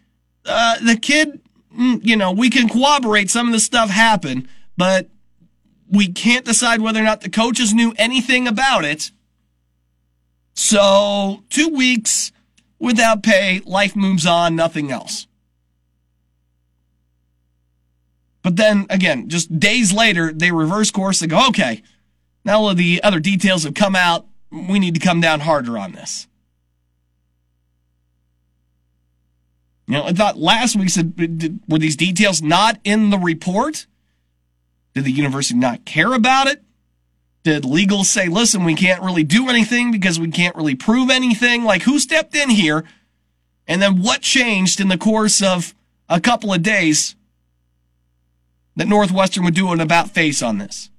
uh, 0.45 0.77
the 0.85 0.97
kid, 0.97 1.39
mm, 1.75 1.99
you 2.03 2.17
know, 2.17 2.31
we 2.31 2.49
can 2.49 2.67
cooperate. 2.67 3.29
some 3.29 3.47
of 3.47 3.53
this 3.53 3.63
stuff 3.63 3.89
happened, 3.89 4.47
but 4.75 5.07
we 5.89 6.11
can't 6.11 6.45
decide 6.45 6.81
whether 6.81 6.99
or 6.99 7.03
not 7.03 7.21
the 7.21 7.29
coaches 7.29 7.73
knew 7.73 7.93
anything 7.97 8.47
about 8.47 8.83
it. 8.83 9.11
So 10.53 11.43
two 11.49 11.69
weeks 11.69 12.33
without 12.77 13.23
pay, 13.23 13.61
life 13.65 13.95
moves 13.95 14.25
on, 14.25 14.55
nothing 14.55 14.91
else. 14.91 15.26
But 18.43 18.55
then 18.55 18.85
again, 18.89 19.29
just 19.29 19.59
days 19.59 19.91
later, 19.91 20.31
they 20.31 20.51
reverse 20.51 20.91
course. 20.91 21.21
and 21.21 21.31
go, 21.31 21.47
okay, 21.49 21.81
now 22.45 22.59
all 22.59 22.69
of 22.69 22.77
the 22.77 23.03
other 23.03 23.19
details 23.19 23.63
have 23.63 23.73
come 23.73 23.95
out. 23.95 24.25
We 24.51 24.79
need 24.79 24.93
to 24.93 24.99
come 24.99 25.19
down 25.19 25.41
harder 25.41 25.77
on 25.77 25.91
this. 25.91 26.27
You 29.87 29.93
know, 29.95 30.05
I 30.05 30.13
thought 30.13 30.37
last 30.37 30.75
week 30.75 30.89
said, 30.89 31.61
were 31.67 31.79
these 31.79 31.95
details 31.95 32.41
not 32.41 32.79
in 32.83 33.09
the 33.09 33.17
report? 33.17 33.85
Did 34.93 35.05
the 35.05 35.11
university 35.11 35.57
not 35.57 35.85
care 35.85 36.13
about 36.13 36.47
it? 36.47 36.61
Did 37.43 37.63
legal 37.63 38.03
say, 38.03 38.27
listen, 38.27 38.65
we 38.65 38.75
can't 38.75 39.03
really 39.03 39.23
do 39.23 39.47
anything 39.47 39.91
because 39.91 40.19
we 40.19 40.29
can't 40.29 40.55
really 40.55 40.75
prove 40.75 41.09
anything? 41.09 41.63
Like, 41.63 41.83
who 41.83 41.99
stepped 41.99 42.35
in 42.35 42.49
here? 42.49 42.83
And 43.67 43.81
then 43.81 44.01
what 44.01 44.21
changed 44.21 44.79
in 44.79 44.87
the 44.87 44.97
course 44.97 45.41
of 45.41 45.73
a 46.09 46.19
couple 46.19 46.53
of 46.53 46.63
days 46.63 47.15
that 48.77 48.87
Northwestern 48.87 49.43
would 49.43 49.55
do 49.55 49.71
an 49.73 49.81
about 49.81 50.11
face 50.11 50.41
on 50.41 50.57
this? 50.59 50.89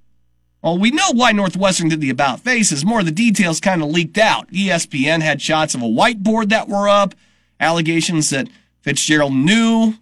Well, 0.61 0.77
we 0.77 0.91
know 0.91 1.11
why 1.13 1.31
Northwestern 1.31 1.89
did 1.89 2.01
the 2.01 2.09
about 2.09 2.41
face 2.41 2.71
is 2.71 2.85
more 2.85 2.99
of 2.99 3.05
the 3.05 3.11
details 3.11 3.59
kind 3.59 3.81
of 3.81 3.89
leaked 3.89 4.17
out. 4.17 4.49
ESPN 4.51 5.21
had 5.21 5.41
shots 5.41 5.73
of 5.73 5.81
a 5.81 5.85
whiteboard 5.85 6.49
that 6.49 6.67
were 6.67 6.87
up, 6.87 7.15
allegations 7.59 8.29
that 8.29 8.49
Fitzgerald 8.81 9.33
knew 9.33 9.95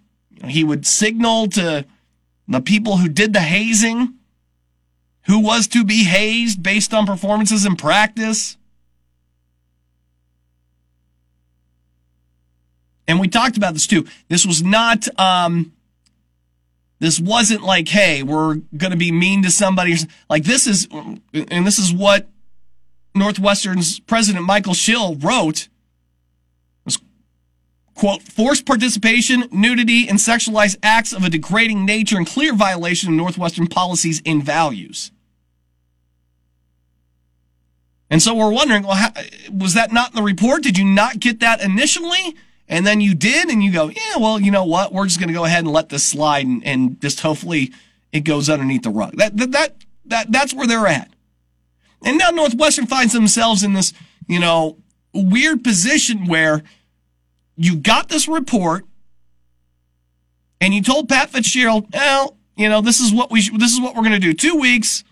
he 0.44 0.64
would 0.64 0.86
signal 0.86 1.48
to 1.48 1.86
the 2.46 2.60
people 2.60 2.98
who 2.98 3.08
did 3.08 3.32
the 3.32 3.40
hazing 3.40 4.14
who 5.28 5.38
was 5.38 5.68
to 5.68 5.84
be 5.84 6.04
hazed 6.04 6.62
based 6.62 6.94
on 6.94 7.06
performances 7.06 7.66
in 7.66 7.76
practice. 7.76 8.56
And 13.06 13.20
we 13.20 13.28
talked 13.28 13.56
about 13.56 13.74
this 13.74 13.86
too. 13.86 14.06
This 14.28 14.46
was 14.46 14.62
not, 14.62 15.06
um, 15.18 15.72
this 16.98 17.20
wasn't 17.20 17.62
like, 17.62 17.88
hey, 17.88 18.22
we're 18.22 18.56
going 18.76 18.90
to 18.90 18.96
be 18.96 19.12
mean 19.12 19.42
to 19.42 19.50
somebody. 19.50 19.96
Like 20.28 20.44
this 20.44 20.66
is, 20.66 20.88
and 20.90 21.66
this 21.66 21.78
is 21.78 21.92
what 21.92 22.28
Northwestern's 23.14 24.00
president 24.00 24.44
Michael 24.44 24.74
Schill 24.74 25.14
wrote 25.16 25.68
quote, 27.98 28.22
forced 28.22 28.64
participation, 28.64 29.48
nudity, 29.50 30.08
and 30.08 30.18
sexualized 30.18 30.76
acts 30.82 31.12
of 31.12 31.24
a 31.24 31.28
degrading 31.28 31.84
nature 31.84 32.16
and 32.16 32.26
clear 32.26 32.54
violation 32.54 33.08
of 33.08 33.16
Northwestern 33.16 33.66
policies 33.66 34.22
and 34.24 34.42
values. 34.42 35.10
And 38.08 38.22
so 38.22 38.34
we're 38.34 38.52
wondering, 38.52 38.84
well, 38.84 38.94
how, 38.94 39.12
was 39.52 39.74
that 39.74 39.92
not 39.92 40.10
in 40.10 40.16
the 40.16 40.22
report? 40.22 40.62
Did 40.62 40.78
you 40.78 40.84
not 40.84 41.18
get 41.18 41.40
that 41.40 41.60
initially? 41.60 42.36
And 42.68 42.86
then 42.86 43.00
you 43.00 43.14
did, 43.14 43.48
and 43.48 43.62
you 43.62 43.72
go, 43.72 43.88
yeah, 43.88 44.16
well, 44.18 44.38
you 44.38 44.50
know 44.50 44.64
what? 44.64 44.92
We're 44.92 45.06
just 45.06 45.18
going 45.18 45.28
to 45.28 45.34
go 45.34 45.44
ahead 45.44 45.64
and 45.64 45.72
let 45.72 45.88
this 45.88 46.04
slide, 46.04 46.46
and, 46.46 46.64
and 46.66 47.00
just 47.00 47.20
hopefully 47.20 47.72
it 48.12 48.20
goes 48.20 48.50
underneath 48.50 48.82
the 48.82 48.90
rug. 48.90 49.16
That, 49.16 49.36
that, 49.38 49.52
that, 49.52 49.76
that, 50.06 50.32
that's 50.32 50.52
where 50.52 50.66
they're 50.66 50.86
at. 50.86 51.10
And 52.04 52.18
now 52.18 52.30
Northwestern 52.30 52.86
finds 52.86 53.12
themselves 53.12 53.62
in 53.62 53.72
this, 53.72 53.92
you 54.26 54.38
know, 54.38 54.76
weird 55.14 55.64
position 55.64 56.26
where 56.26 56.62
you 57.56 57.76
got 57.76 58.08
this 58.08 58.28
report 58.28 58.84
and 60.60 60.74
you 60.74 60.82
told 60.82 61.08
Pat 61.08 61.30
Fitzgerald, 61.30 61.88
well, 61.92 62.36
you 62.56 62.68
know, 62.68 62.80
this 62.80 63.00
is 63.00 63.12
what 63.12 63.30
we, 63.30 63.40
sh- 63.40 63.50
this 63.56 63.72
is 63.72 63.80
what 63.80 63.96
we're 63.96 64.02
going 64.02 64.12
to 64.12 64.18
do. 64.18 64.34
Two 64.34 64.56
weeks. 64.56 65.04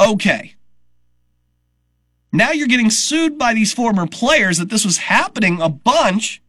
Okay. 0.00 0.55
Now 2.36 2.50
you're 2.50 2.68
getting 2.68 2.90
sued 2.90 3.38
by 3.38 3.54
these 3.54 3.72
former 3.72 4.06
players 4.06 4.58
that 4.58 4.68
this 4.68 4.84
was 4.84 4.98
happening 4.98 5.62
a 5.62 5.70
bunch. 5.70 6.42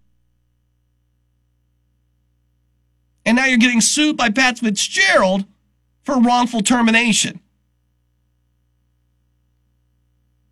And 3.25 3.37
now 3.37 3.45
you're 3.45 3.57
getting 3.57 3.79
sued 3.79 4.17
by 4.17 4.29
Pat 4.29 4.59
Fitzgerald 4.59 5.45
for 6.03 6.19
wrongful 6.19 6.61
termination. 6.61 7.39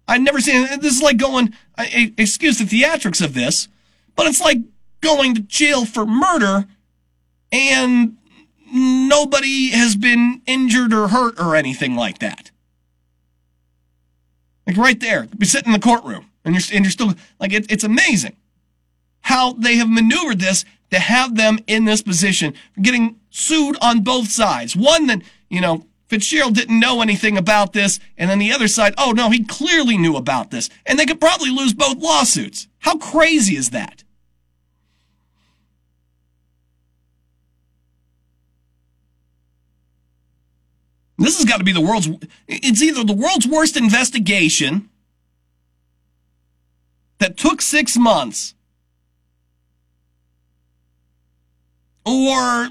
I've 0.07 0.21
never 0.21 0.39
seen 0.39 0.67
this 0.79 0.95
is 0.95 1.01
like 1.01 1.17
going 1.17 1.53
excuse 1.77 2.59
the 2.59 2.63
theatrics 2.63 3.21
of 3.23 3.33
this, 3.33 3.67
but 4.15 4.27
it's 4.27 4.39
like 4.39 4.59
going 5.01 5.35
to 5.35 5.41
jail 5.41 5.85
for 5.85 6.05
murder 6.05 6.65
and 7.51 8.15
nobody 8.71 9.71
has 9.71 9.97
been 9.97 10.41
injured 10.45 10.93
or 10.93 11.09
hurt 11.09 11.37
or 11.39 11.57
anything 11.57 11.97
like 11.97 12.19
that. 12.19 12.51
Like 14.67 14.77
right 14.77 14.99
there, 14.99 15.27
be 15.37 15.45
sitting 15.45 15.73
in 15.73 15.79
the 15.79 15.85
courtroom 15.85 16.29
and 16.43 16.55
you're, 16.55 16.63
and 16.75 16.85
you're 16.85 16.91
still 16.91 17.13
like, 17.39 17.53
it, 17.53 17.71
it's 17.71 17.83
amazing 17.83 18.35
how 19.21 19.53
they 19.53 19.75
have 19.77 19.89
maneuvered 19.89 20.39
this 20.39 20.65
to 20.91 20.99
have 20.99 21.35
them 21.35 21.59
in 21.67 21.85
this 21.85 22.01
position, 22.01 22.53
getting 22.81 23.19
sued 23.31 23.75
on 23.81 24.03
both 24.03 24.29
sides. 24.29 24.75
One 24.75 25.07
that, 25.07 25.21
you 25.49 25.61
know, 25.61 25.85
Fitzgerald 26.07 26.53
didn't 26.53 26.79
know 26.79 27.01
anything 27.01 27.37
about 27.37 27.73
this, 27.73 27.99
and 28.17 28.29
then 28.29 28.37
the 28.39 28.53
other 28.53 28.67
side, 28.67 28.93
oh 28.97 29.11
no, 29.11 29.31
he 29.31 29.43
clearly 29.43 29.97
knew 29.97 30.15
about 30.15 30.51
this, 30.51 30.69
and 30.85 30.99
they 30.99 31.05
could 31.05 31.19
probably 31.19 31.49
lose 31.49 31.73
both 31.73 31.97
lawsuits. 31.97 32.67
How 32.79 32.97
crazy 32.97 33.55
is 33.55 33.71
that? 33.71 34.03
This 41.17 41.37
has 41.37 41.45
got 41.45 41.57
to 41.57 41.63
be 41.63 41.71
the 41.71 41.81
world's, 41.81 42.09
it's 42.47 42.81
either 42.81 43.03
the 43.03 43.13
world's 43.13 43.47
worst 43.47 43.77
investigation, 43.77 44.89
that 47.19 47.37
took 47.37 47.61
six 47.61 47.97
months 47.97 48.53
or 52.05 52.69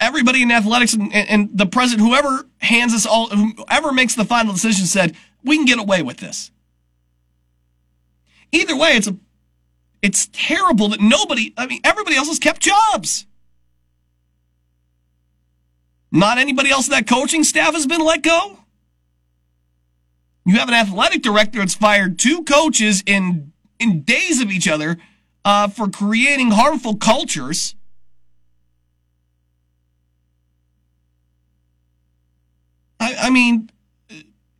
everybody 0.00 0.42
in 0.42 0.50
athletics 0.50 0.94
and, 0.94 1.14
and, 1.14 1.50
the 1.56 1.66
president, 1.66 2.06
whoever 2.06 2.46
hands 2.58 2.92
us 2.92 3.06
all, 3.06 3.28
whoever 3.28 3.92
makes 3.92 4.14
the 4.14 4.24
final 4.24 4.52
decision 4.52 4.86
said, 4.86 5.14
we 5.44 5.56
can 5.56 5.64
get 5.64 5.78
away 5.78 6.02
with 6.02 6.16
this. 6.16 6.50
Either 8.50 8.76
way, 8.76 8.96
it's 8.96 9.06
a, 9.06 9.16
it's 10.02 10.28
terrible 10.32 10.88
that 10.88 11.00
nobody, 11.00 11.54
I 11.56 11.66
mean, 11.66 11.80
everybody 11.84 12.16
else 12.16 12.28
has 12.28 12.38
kept 12.38 12.60
jobs. 12.60 13.26
Not 16.12 16.36
anybody 16.36 16.70
else 16.70 16.88
in 16.88 16.92
that 16.92 17.06
coaching 17.06 17.42
staff 17.42 17.72
has 17.72 17.86
been 17.86 18.02
let 18.02 18.22
go. 18.22 18.58
You 20.44 20.58
have 20.58 20.68
an 20.68 20.74
athletic 20.74 21.22
director 21.22 21.60
that's 21.60 21.74
fired 21.74 22.18
two 22.18 22.44
coaches 22.44 23.02
in 23.06 23.52
in 23.78 24.02
days 24.02 24.40
of 24.40 24.50
each 24.50 24.68
other 24.68 24.98
uh, 25.44 25.68
for 25.68 25.88
creating 25.88 26.50
harmful 26.50 26.96
cultures. 26.96 27.74
I, 33.00 33.14
I 33.22 33.30
mean, 33.30 33.70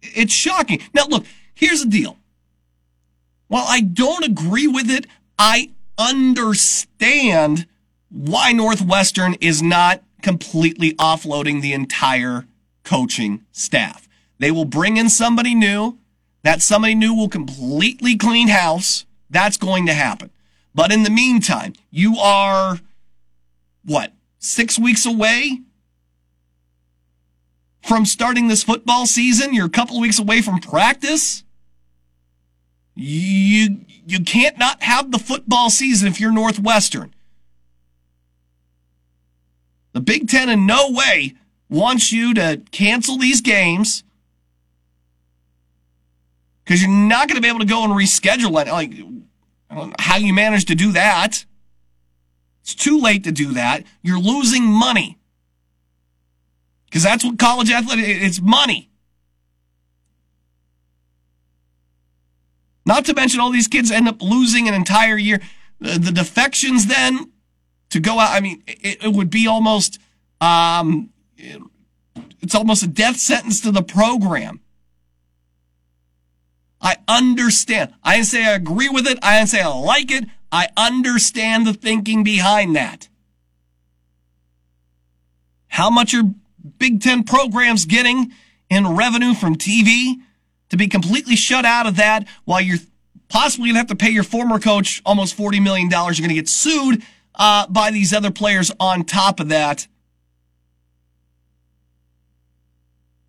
it's 0.00 0.32
shocking. 0.32 0.80
Now, 0.92 1.06
look, 1.06 1.24
here's 1.54 1.84
the 1.84 1.90
deal. 1.90 2.16
While 3.46 3.66
I 3.68 3.80
don't 3.80 4.24
agree 4.24 4.66
with 4.66 4.90
it, 4.90 5.06
I 5.38 5.70
understand 5.98 7.66
why 8.08 8.52
Northwestern 8.52 9.34
is 9.34 9.62
not 9.62 10.02
completely 10.22 10.94
offloading 10.94 11.60
the 11.60 11.72
entire 11.72 12.46
coaching 12.84 13.44
staff. 13.52 14.08
They 14.38 14.50
will 14.50 14.64
bring 14.64 14.96
in 14.96 15.08
somebody 15.08 15.54
new. 15.54 15.98
That 16.42 16.62
somebody 16.62 16.94
new 16.94 17.14
will 17.14 17.28
completely 17.28 18.16
clean 18.16 18.48
house. 18.48 19.06
That's 19.30 19.56
going 19.56 19.86
to 19.86 19.94
happen. 19.94 20.30
But 20.74 20.90
in 20.90 21.04
the 21.04 21.10
meantime, 21.10 21.74
you 21.90 22.16
are 22.18 22.80
what, 23.84 24.12
six 24.38 24.78
weeks 24.78 25.06
away 25.06 25.60
from 27.82 28.06
starting 28.06 28.48
this 28.48 28.64
football 28.64 29.06
season? 29.06 29.54
You're 29.54 29.66
a 29.66 29.70
couple 29.70 30.00
weeks 30.00 30.18
away 30.18 30.40
from 30.40 30.60
practice. 30.60 31.44
You, 32.94 33.80
you 34.06 34.20
can't 34.24 34.58
not 34.58 34.82
have 34.82 35.10
the 35.10 35.18
football 35.18 35.70
season 35.70 36.08
if 36.08 36.20
you're 36.20 36.32
Northwestern. 36.32 37.11
The 39.92 40.00
Big 40.00 40.28
Ten 40.28 40.48
in 40.48 40.66
no 40.66 40.90
way 40.90 41.34
wants 41.68 42.12
you 42.12 42.34
to 42.34 42.62
cancel 42.70 43.18
these 43.18 43.40
games 43.40 44.04
because 46.64 46.82
you're 46.82 46.90
not 46.90 47.28
going 47.28 47.36
to 47.36 47.42
be 47.42 47.48
able 47.48 47.60
to 47.60 47.66
go 47.66 47.84
and 47.84 47.92
reschedule 47.92 48.60
it. 48.60 48.70
Like, 48.70 48.92
I 49.70 49.74
don't 49.74 49.90
know 49.90 49.96
how 49.98 50.16
you 50.16 50.32
manage 50.32 50.66
to 50.66 50.74
do 50.74 50.92
that. 50.92 51.44
It's 52.62 52.74
too 52.74 53.00
late 53.00 53.24
to 53.24 53.32
do 53.32 53.52
that. 53.54 53.84
You're 54.02 54.20
losing 54.20 54.64
money 54.64 55.18
because 56.86 57.02
that's 57.02 57.24
what 57.24 57.38
college 57.38 57.70
athletics 57.70 58.06
it's 58.06 58.40
money. 58.40 58.90
Not 62.84 63.04
to 63.06 63.14
mention 63.14 63.40
all 63.40 63.50
these 63.50 63.68
kids 63.68 63.90
end 63.90 64.08
up 64.08 64.20
losing 64.22 64.68
an 64.68 64.74
entire 64.74 65.16
year. 65.16 65.40
The 65.80 66.12
defections 66.12 66.86
then 66.86 67.32
to 67.92 68.00
go 68.00 68.18
out. 68.18 68.30
I 68.30 68.40
mean, 68.40 68.62
it, 68.66 69.04
it 69.04 69.12
would 69.12 69.30
be 69.30 69.46
almost, 69.46 69.98
um, 70.40 71.10
it's 72.40 72.54
almost 72.54 72.82
a 72.82 72.88
death 72.88 73.16
sentence 73.16 73.60
to 73.60 73.70
the 73.70 73.82
program. 73.82 74.60
I 76.80 76.96
understand. 77.06 77.94
I 78.02 78.16
didn't 78.16 78.26
say 78.26 78.44
I 78.44 78.52
agree 78.52 78.88
with 78.88 79.06
it. 79.06 79.18
I 79.22 79.38
didn't 79.38 79.50
say 79.50 79.60
I 79.60 79.68
like 79.68 80.10
it. 80.10 80.24
I 80.50 80.68
understand 80.76 81.66
the 81.66 81.74
thinking 81.74 82.24
behind 82.24 82.74
that. 82.76 83.08
How 85.68 85.90
much 85.90 86.14
are 86.14 86.24
Big 86.78 87.00
Ten 87.02 87.24
programs 87.24 87.84
getting 87.84 88.32
in 88.70 88.96
revenue 88.96 89.34
from 89.34 89.56
TV 89.56 90.14
to 90.70 90.76
be 90.76 90.88
completely 90.88 91.36
shut 91.36 91.66
out 91.66 91.86
of 91.86 91.96
that 91.96 92.26
while 92.44 92.60
you're 92.60 92.78
possibly 93.28 93.68
going 93.68 93.74
to 93.74 93.78
have 93.80 93.86
to 93.88 93.96
pay 93.96 94.10
your 94.10 94.24
former 94.24 94.58
coach 94.58 95.02
almost 95.04 95.36
$40 95.36 95.62
million. 95.62 95.90
You're 95.90 96.12
going 96.12 96.28
to 96.28 96.34
get 96.34 96.48
sued 96.48 97.02
uh, 97.34 97.66
by 97.66 97.90
these 97.90 98.12
other 98.12 98.30
players 98.30 98.70
on 98.78 99.04
top 99.04 99.40
of 99.40 99.48
that. 99.48 99.86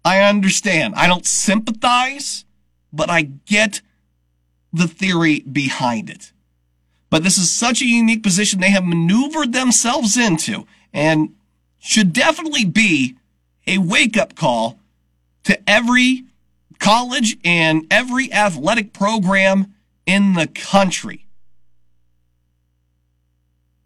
I 0.05 0.19
understand. 0.21 0.95
I 0.95 1.07
don't 1.07 1.25
sympathize, 1.25 2.45
but 2.91 3.09
I 3.09 3.21
get 3.21 3.81
the 4.73 4.87
theory 4.87 5.41
behind 5.41 6.09
it. 6.09 6.31
But 7.09 7.23
this 7.23 7.37
is 7.37 7.49
such 7.51 7.81
a 7.81 7.85
unique 7.85 8.23
position 8.23 8.59
they 8.59 8.71
have 8.71 8.83
maneuvered 8.83 9.53
themselves 9.53 10.17
into 10.17 10.65
and 10.91 11.35
should 11.79 12.11
definitely 12.11 12.65
be 12.65 13.15
a 13.67 13.77
wake 13.77 14.17
up 14.17 14.35
call 14.35 14.79
to 15.43 15.69
every 15.69 16.23
college 16.79 17.37
and 17.45 17.85
every 17.91 18.33
athletic 18.33 18.93
program 18.93 19.73
in 20.05 20.33
the 20.33 20.47
country 20.47 21.22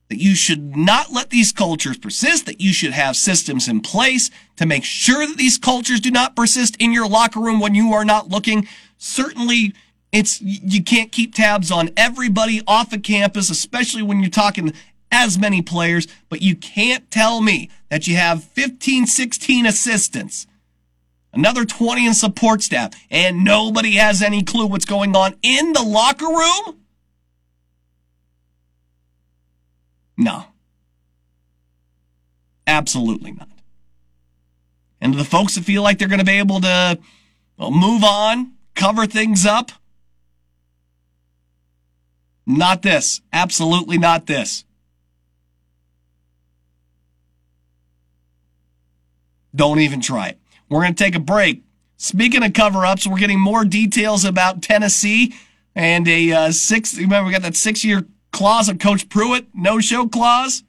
that 0.10 0.22
you 0.22 0.36
should 0.36 0.76
not 0.76 1.12
let 1.12 1.30
these 1.30 1.52
cultures 1.52 1.98
persist, 1.98 2.46
that 2.46 2.62
you 2.62 2.72
should 2.72 2.94
have 2.94 3.16
systems 3.16 3.68
in 3.68 3.82
place 3.82 4.30
to 4.56 4.66
make 4.66 4.84
sure 4.84 5.26
that 5.28 5.38
these 5.38 5.58
cultures 5.58 6.00
do 6.00 6.12
not 6.12 6.36
persist 6.36 6.78
in 6.80 6.94
your 6.94 7.08
locker 7.08 7.40
room 7.40 7.60
when 7.60 7.76
you 7.76 7.94
are 7.94 8.06
not 8.06 8.30
looking. 8.30 8.68
Certainly, 8.98 9.74
it's, 10.12 10.42
you 10.42 10.84
can't 10.84 11.12
keep 11.12 11.36
tabs 11.36 11.72
on 11.72 11.90
everybody 11.98 12.62
off 12.66 12.94
of 12.94 13.04
campus, 13.04 13.50
especially 13.50 14.02
when 14.02 14.22
you're 14.22 14.30
talking 14.30 14.74
as 15.12 15.38
many 15.38 15.62
players, 15.62 16.08
but 16.30 16.42
you 16.42 16.56
can't 16.56 17.10
tell 17.12 17.42
me 17.42 17.70
that 17.90 18.08
you 18.08 18.16
have 18.16 18.44
15, 18.44 19.08
16 19.08 19.66
assistants, 19.66 20.48
another 21.34 21.66
20 21.66 22.08
in 22.08 22.14
support 22.14 22.62
staff, 22.62 22.92
and 23.10 23.44
nobody 23.44 23.94
has 23.94 24.22
any 24.22 24.44
clue 24.44 24.68
what's 24.68 24.86
going 24.86 25.16
on 25.16 25.36
in 25.42 25.74
the 25.74 25.82
locker 25.82 26.28
room? 26.28 26.80
No. 30.18 30.46
Absolutely 32.66 33.32
not. 33.32 33.50
And 35.00 35.14
the 35.14 35.24
folks 35.24 35.56
that 35.56 35.64
feel 35.64 35.84
like 35.84 36.00
they're 36.00 36.08
going 36.08 36.20
to 36.20 36.26
be 36.26 36.40
able 36.40 36.60
to 36.62 37.00
well, 37.58 37.72
move 37.72 38.04
on, 38.04 38.54
cover 38.76 39.06
things 39.06 39.46
up, 39.46 39.72
not 42.46 42.82
this. 42.82 43.22
Absolutely 43.32 43.98
not 43.98 44.26
this. 44.26 44.64
Don't 49.56 49.80
even 49.80 50.02
try 50.02 50.30
it. 50.30 50.40
We're 50.70 50.82
going 50.82 50.96
to 50.96 51.04
take 51.04 51.16
a 51.16 51.20
break. 51.20 51.64
Speaking 51.98 52.44
of 52.44 52.54
cover 52.54 52.86
ups, 52.86 53.08
we're 53.08 53.18
getting 53.18 53.40
more 53.40 53.66
details 53.66 54.24
about 54.24 54.62
Tennessee 54.62 55.34
and 55.76 56.08
a 56.08 56.32
uh, 56.32 56.52
six. 56.52 56.96
Remember, 56.98 57.26
we 57.26 57.34
got 57.34 57.42
that 57.42 57.56
six 57.56 57.84
year 57.84 58.06
clause 58.32 58.70
of 58.70 58.80
Coach 58.80 59.10
Pruitt, 59.10 59.48
no 59.54 59.80
show 59.80 60.08
clause. 60.08 60.64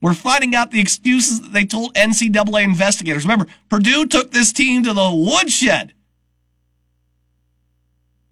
We're 0.00 0.14
finding 0.14 0.54
out 0.54 0.70
the 0.70 0.80
excuses 0.80 1.40
that 1.40 1.52
they 1.52 1.64
told 1.64 1.94
NCAA 1.94 2.62
investigators. 2.62 3.24
Remember, 3.24 3.46
Purdue 3.68 4.06
took 4.06 4.30
this 4.30 4.52
team 4.52 4.84
to 4.84 4.92
the 4.92 5.10
woodshed 5.12 5.92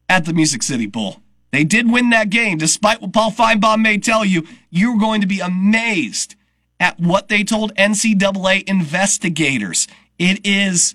at 0.08 0.24
the 0.24 0.32
Music 0.32 0.62
City 0.62 0.86
Bowl. 0.86 1.20
They 1.50 1.64
did 1.64 1.90
win 1.90 2.10
that 2.10 2.30
game, 2.30 2.58
despite 2.58 3.00
what 3.00 3.12
Paul 3.12 3.30
Finebaum 3.32 3.80
may 3.80 3.98
tell 3.98 4.24
you. 4.24 4.46
You're 4.70 4.98
going 4.98 5.20
to 5.22 5.26
be 5.26 5.40
amazed 5.40 6.36
at 6.78 7.00
what 7.00 7.28
they 7.28 7.42
told 7.42 7.74
NCAA 7.76 8.68
investigators. 8.68 9.88
It 10.18 10.44
is, 10.44 10.94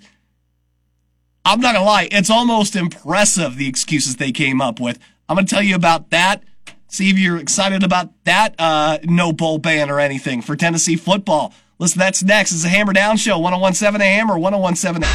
I'm 1.44 1.60
not 1.60 1.74
gonna 1.74 1.84
lie, 1.84 2.08
it's 2.10 2.30
almost 2.30 2.76
impressive 2.76 3.56
the 3.56 3.68
excuses 3.68 4.16
they 4.16 4.32
came 4.32 4.60
up 4.60 4.80
with. 4.80 4.98
I'm 5.32 5.36
going 5.36 5.46
to 5.46 5.54
tell 5.54 5.62
you 5.62 5.76
about 5.76 6.10
that. 6.10 6.42
See 6.88 7.08
if 7.08 7.18
you're 7.18 7.38
excited 7.38 7.82
about 7.82 8.12
that 8.24 8.54
uh, 8.58 8.98
no 9.04 9.32
bowl 9.32 9.56
ban 9.56 9.88
or 9.88 9.98
anything 9.98 10.42
for 10.42 10.56
Tennessee 10.56 10.96
football. 10.96 11.54
Listen, 11.78 12.00
that's 12.00 12.22
next. 12.22 12.52
It's 12.52 12.66
a 12.66 12.68
Hammer 12.68 12.92
Down 12.92 13.16
Show, 13.16 13.38
1017 13.38 13.98
The 13.98 14.04
Hammer, 14.04 14.38
1017 14.38 15.08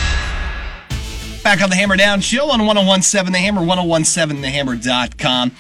Back 1.44 1.62
on 1.62 1.70
the 1.70 1.76
Hammer 1.76 1.98
Down 1.98 2.22
Show 2.22 2.50
on 2.50 2.66
1017 2.66 3.32
The 3.32 3.38
Hammer, 3.38 3.62
1017TheHammer.com. 3.62 5.52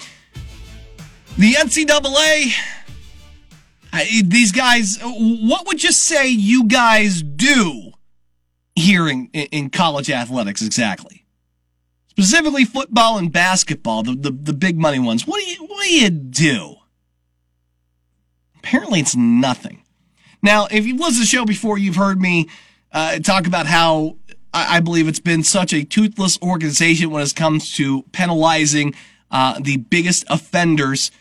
The 1.38 1.54
NCAA, 1.54 2.54
these 4.24 4.52
guys, 4.52 4.98
what 5.04 5.67
would 5.67 5.84
you 5.84 5.91
say 5.91 6.30
you 6.30 6.63
guys 6.65 7.22
do 7.22 7.91
here 8.74 9.08
in, 9.08 9.28
in 9.28 9.70
college 9.70 10.10
athletics 10.10 10.63
exactly? 10.63 11.16
Specifically 12.17 12.65
football 12.65 13.19
and 13.19 13.32
basketball, 13.32 14.01
the, 14.01 14.15
the, 14.15 14.32
the 14.32 14.53
big 14.53 14.75
money 14.75 14.97
ones. 14.97 15.27
What 15.27 15.39
do 15.39 15.51
you, 15.51 15.58
what 15.67 15.84
do 15.84 15.93
you 15.93 16.10
do? 16.10 16.75
Apparently 18.58 18.99
it's 18.99 19.15
nothing. 19.15 19.84
Now, 20.41 20.65
if 20.71 20.88
you've 20.88 20.99
listened 20.99 21.17
to 21.17 21.19
the 21.21 21.25
show 21.27 21.45
before, 21.45 21.77
you've 21.77 21.95
heard 21.95 22.19
me 22.19 22.49
uh, 22.91 23.19
talk 23.19 23.45
about 23.45 23.67
how 23.67 24.17
I, 24.51 24.77
I 24.77 24.80
believe 24.80 25.08
it's 25.08 25.19
been 25.19 25.43
such 25.43 25.73
a 25.73 25.84
toothless 25.84 26.41
organization 26.41 27.12
when 27.12 27.21
it 27.21 27.36
comes 27.36 27.75
to 27.75 28.01
penalizing 28.13 28.95
uh, 29.30 29.60
the 29.62 29.77
biggest 29.77 30.25
offenders 30.27 31.12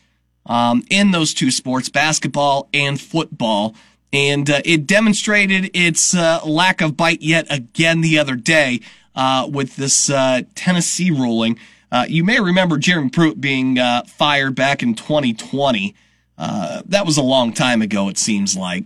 um, 0.46 0.82
in 0.88 1.10
those 1.10 1.34
two 1.34 1.50
sports, 1.50 1.90
basketball 1.90 2.70
and 2.72 2.98
football. 2.98 3.74
And 4.14 4.48
uh, 4.48 4.62
it 4.64 4.86
demonstrated 4.86 5.70
its 5.74 6.14
uh, 6.14 6.40
lack 6.46 6.80
of 6.80 6.96
bite 6.96 7.20
yet 7.20 7.46
again 7.50 8.00
the 8.00 8.18
other 8.18 8.34
day 8.34 8.80
uh, 9.16 9.48
with 9.50 9.76
this 9.76 10.10
uh, 10.10 10.42
Tennessee 10.54 11.10
ruling. 11.10 11.58
Uh, 11.90 12.04
you 12.08 12.22
may 12.22 12.38
remember 12.40 12.78
Jeremy 12.78 13.10
Pruitt 13.10 13.40
being 13.40 13.78
uh, 13.78 14.02
fired 14.04 14.54
back 14.54 14.82
in 14.82 14.94
2020. 14.94 15.94
that 16.36 17.06
was 17.06 17.16
a 17.16 17.22
long 17.22 17.52
time 17.52 17.82
ago, 17.82 18.08
it 18.08 18.18
seems 18.18 18.56
like. 18.56 18.84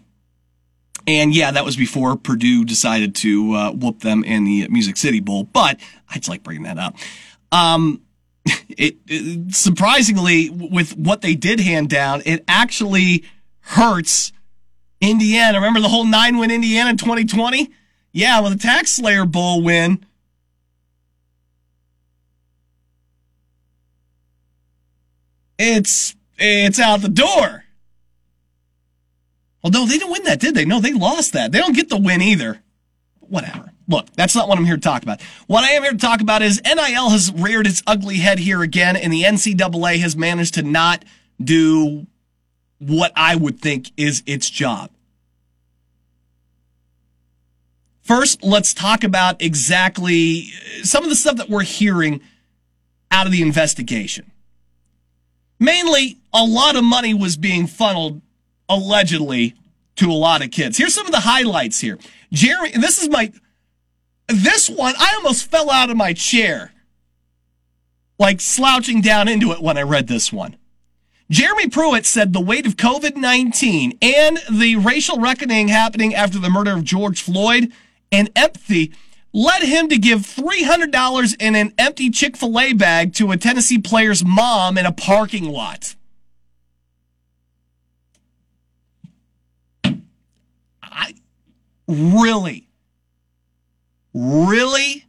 And 1.07 1.35
yeah, 1.35 1.51
that 1.51 1.65
was 1.65 1.77
before 1.77 2.17
Purdue 2.17 2.65
decided 2.65 3.15
to 3.17 3.73
whoop 3.73 4.01
them 4.01 4.23
in 4.23 4.45
the 4.45 4.69
Music 4.69 4.97
City 4.97 5.21
Bowl. 5.21 5.45
But 5.45 5.81
I 6.09 6.17
just 6.17 6.29
like 6.29 6.43
bringing 6.43 6.65
that 6.65 6.79
up. 6.79 6.95
Um, 7.53 8.03
it, 8.69 8.97
it, 9.07 9.55
surprisingly 9.55 10.51
with 10.51 10.97
what 10.97 11.23
they 11.23 11.35
did 11.35 11.61
hand 11.61 11.89
down, 11.89 12.23
it 12.25 12.45
actually 12.49 13.25
hurts 13.61 14.33
Indiana. 15.01 15.59
Remember 15.59 15.81
the 15.81 15.89
whole 15.89 16.05
nine 16.05 16.39
win 16.39 16.51
Indiana 16.51 16.91
in 16.91 16.97
2020? 16.97 17.71
Yeah, 18.13 18.41
with 18.41 18.53
the 18.53 18.59
Tax 18.59 18.93
Slayer 18.93 19.25
Bowl 19.25 19.63
win. 19.63 20.05
It's 25.63 26.17
it's 26.39 26.79
out 26.81 27.03
the 27.03 27.11
door. 27.11 27.65
Well, 29.63 29.71
no, 29.71 29.85
they 29.85 29.99
didn't 29.99 30.11
win 30.11 30.25
that, 30.25 30.41
did 30.41 30.55
they? 30.55 30.65
No, 30.65 30.81
they 30.81 30.95
lost 30.95 31.35
that. 31.35 31.53
They 31.53 31.59
don't 31.59 31.77
get 31.77 31.91
the 31.91 31.99
win 31.99 32.23
either. 32.23 32.63
Whatever. 33.19 33.71
Look, 33.87 34.11
that's 34.15 34.35
not 34.35 34.49
what 34.49 34.57
I'm 34.57 34.65
here 34.65 34.77
to 34.77 34.81
talk 34.81 35.03
about. 35.03 35.21
What 35.49 35.63
I 35.63 35.73
am 35.73 35.83
here 35.83 35.93
to 35.93 35.99
talk 35.99 36.23
about 36.23 36.41
is 36.41 36.63
NIL 36.65 37.11
has 37.11 37.31
reared 37.31 37.67
its 37.67 37.83
ugly 37.87 38.17
head 38.17 38.39
here 38.39 38.63
again, 38.63 38.97
and 38.97 39.13
the 39.13 39.25
NCAA 39.25 39.99
has 39.99 40.17
managed 40.17 40.55
to 40.55 40.63
not 40.63 41.05
do 41.43 42.07
what 42.79 43.13
I 43.15 43.37
would 43.37 43.61
think 43.61 43.93
is 43.99 44.23
its 44.25 44.49
job. 44.49 44.91
First, 48.01 48.43
let's 48.43 48.73
talk 48.73 49.05
about 49.05 49.43
exactly 49.43 50.45
some 50.85 51.05
of 51.05 51.11
the 51.11 51.17
stuff 51.17 51.37
that 51.37 51.51
we're 51.51 51.65
hearing 51.65 52.23
out 53.11 53.27
of 53.27 53.33
the 53.33 53.43
investigation. 53.43 54.33
Mainly, 55.61 56.19
a 56.33 56.43
lot 56.43 56.75
of 56.75 56.83
money 56.83 57.13
was 57.15 57.37
being 57.37 57.67
funneled, 57.67 58.23
allegedly, 58.69 59.55
to 59.97 60.11
a 60.11 60.15
lot 60.15 60.43
of 60.43 60.51
kids. 60.51 60.79
Here's 60.79 60.95
some 60.95 61.07
of 61.07 61.13
the 61.13 61.21
highlights 61.21 61.81
here. 61.81 61.99
Jeremy, 62.33 62.71
this 62.73 63.01
is 63.01 63.11
my 63.11 63.31
this 64.29 64.71
one, 64.71 64.95
I 64.99 65.15
almost 65.17 65.51
fell 65.51 65.71
out 65.71 65.91
of 65.91 65.97
my 65.97 66.13
chair, 66.13 66.73
like 68.19 68.41
slouching 68.41 69.01
down 69.01 69.29
into 69.29 69.53
it 69.53 69.61
when 69.61 69.77
I 69.77 69.83
read 69.83 70.07
this 70.07 70.33
one. 70.33 70.57
Jeremy 71.29 71.69
Pruitt 71.69 72.07
said 72.07 72.33
the 72.33 72.41
weight 72.41 72.67
of 72.67 72.77
COVID 72.77 73.17
19 73.17 73.99
and 74.01 74.39
the 74.51 74.77
racial 74.77 75.19
reckoning 75.19 75.69
happening 75.69 76.15
after 76.15 76.39
the 76.39 76.51
murder 76.51 76.73
of 76.73 76.85
George 76.85 77.23
Floyd 77.23 77.73
and 78.11 78.31
empathy 78.35 78.93
led 79.33 79.63
him 79.63 79.89
to 79.89 79.99
give 79.99 80.21
$300 80.21 81.37
in 81.41 81.55
an 81.55 81.73
empty 81.79 82.11
Chick 82.11 82.37
fil 82.37 82.59
A 82.59 82.73
bag 82.73 83.15
to 83.15 83.31
a 83.31 83.37
Tennessee 83.37 83.79
player's 83.79 84.25
mom 84.25 84.77
in 84.77 84.87
a 84.87 84.93
parking 84.93 85.45
lot. 85.45 85.95
I 90.83 91.15
really 91.87 92.71
Really? 94.13 95.07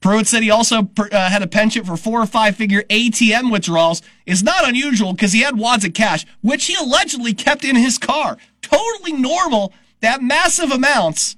Pruitt 0.00 0.26
said 0.26 0.42
he 0.42 0.50
also 0.50 0.88
uh, 0.98 1.30
had 1.30 1.42
a 1.42 1.46
penchant 1.46 1.86
for 1.86 1.96
four 1.96 2.20
or 2.20 2.26
five 2.26 2.54
figure 2.54 2.82
ATM 2.84 3.50
withdrawals. 3.50 4.02
It's 4.24 4.42
not 4.42 4.68
unusual 4.68 5.12
because 5.12 5.32
he 5.32 5.40
had 5.40 5.58
wads 5.58 5.84
of 5.84 5.94
cash, 5.94 6.24
which 6.42 6.66
he 6.66 6.74
allegedly 6.74 7.34
kept 7.34 7.64
in 7.64 7.76
his 7.76 7.98
car. 7.98 8.36
Totally 8.62 9.14
normal 9.14 9.72
that 10.00 10.22
massive 10.22 10.70
amounts 10.70 11.34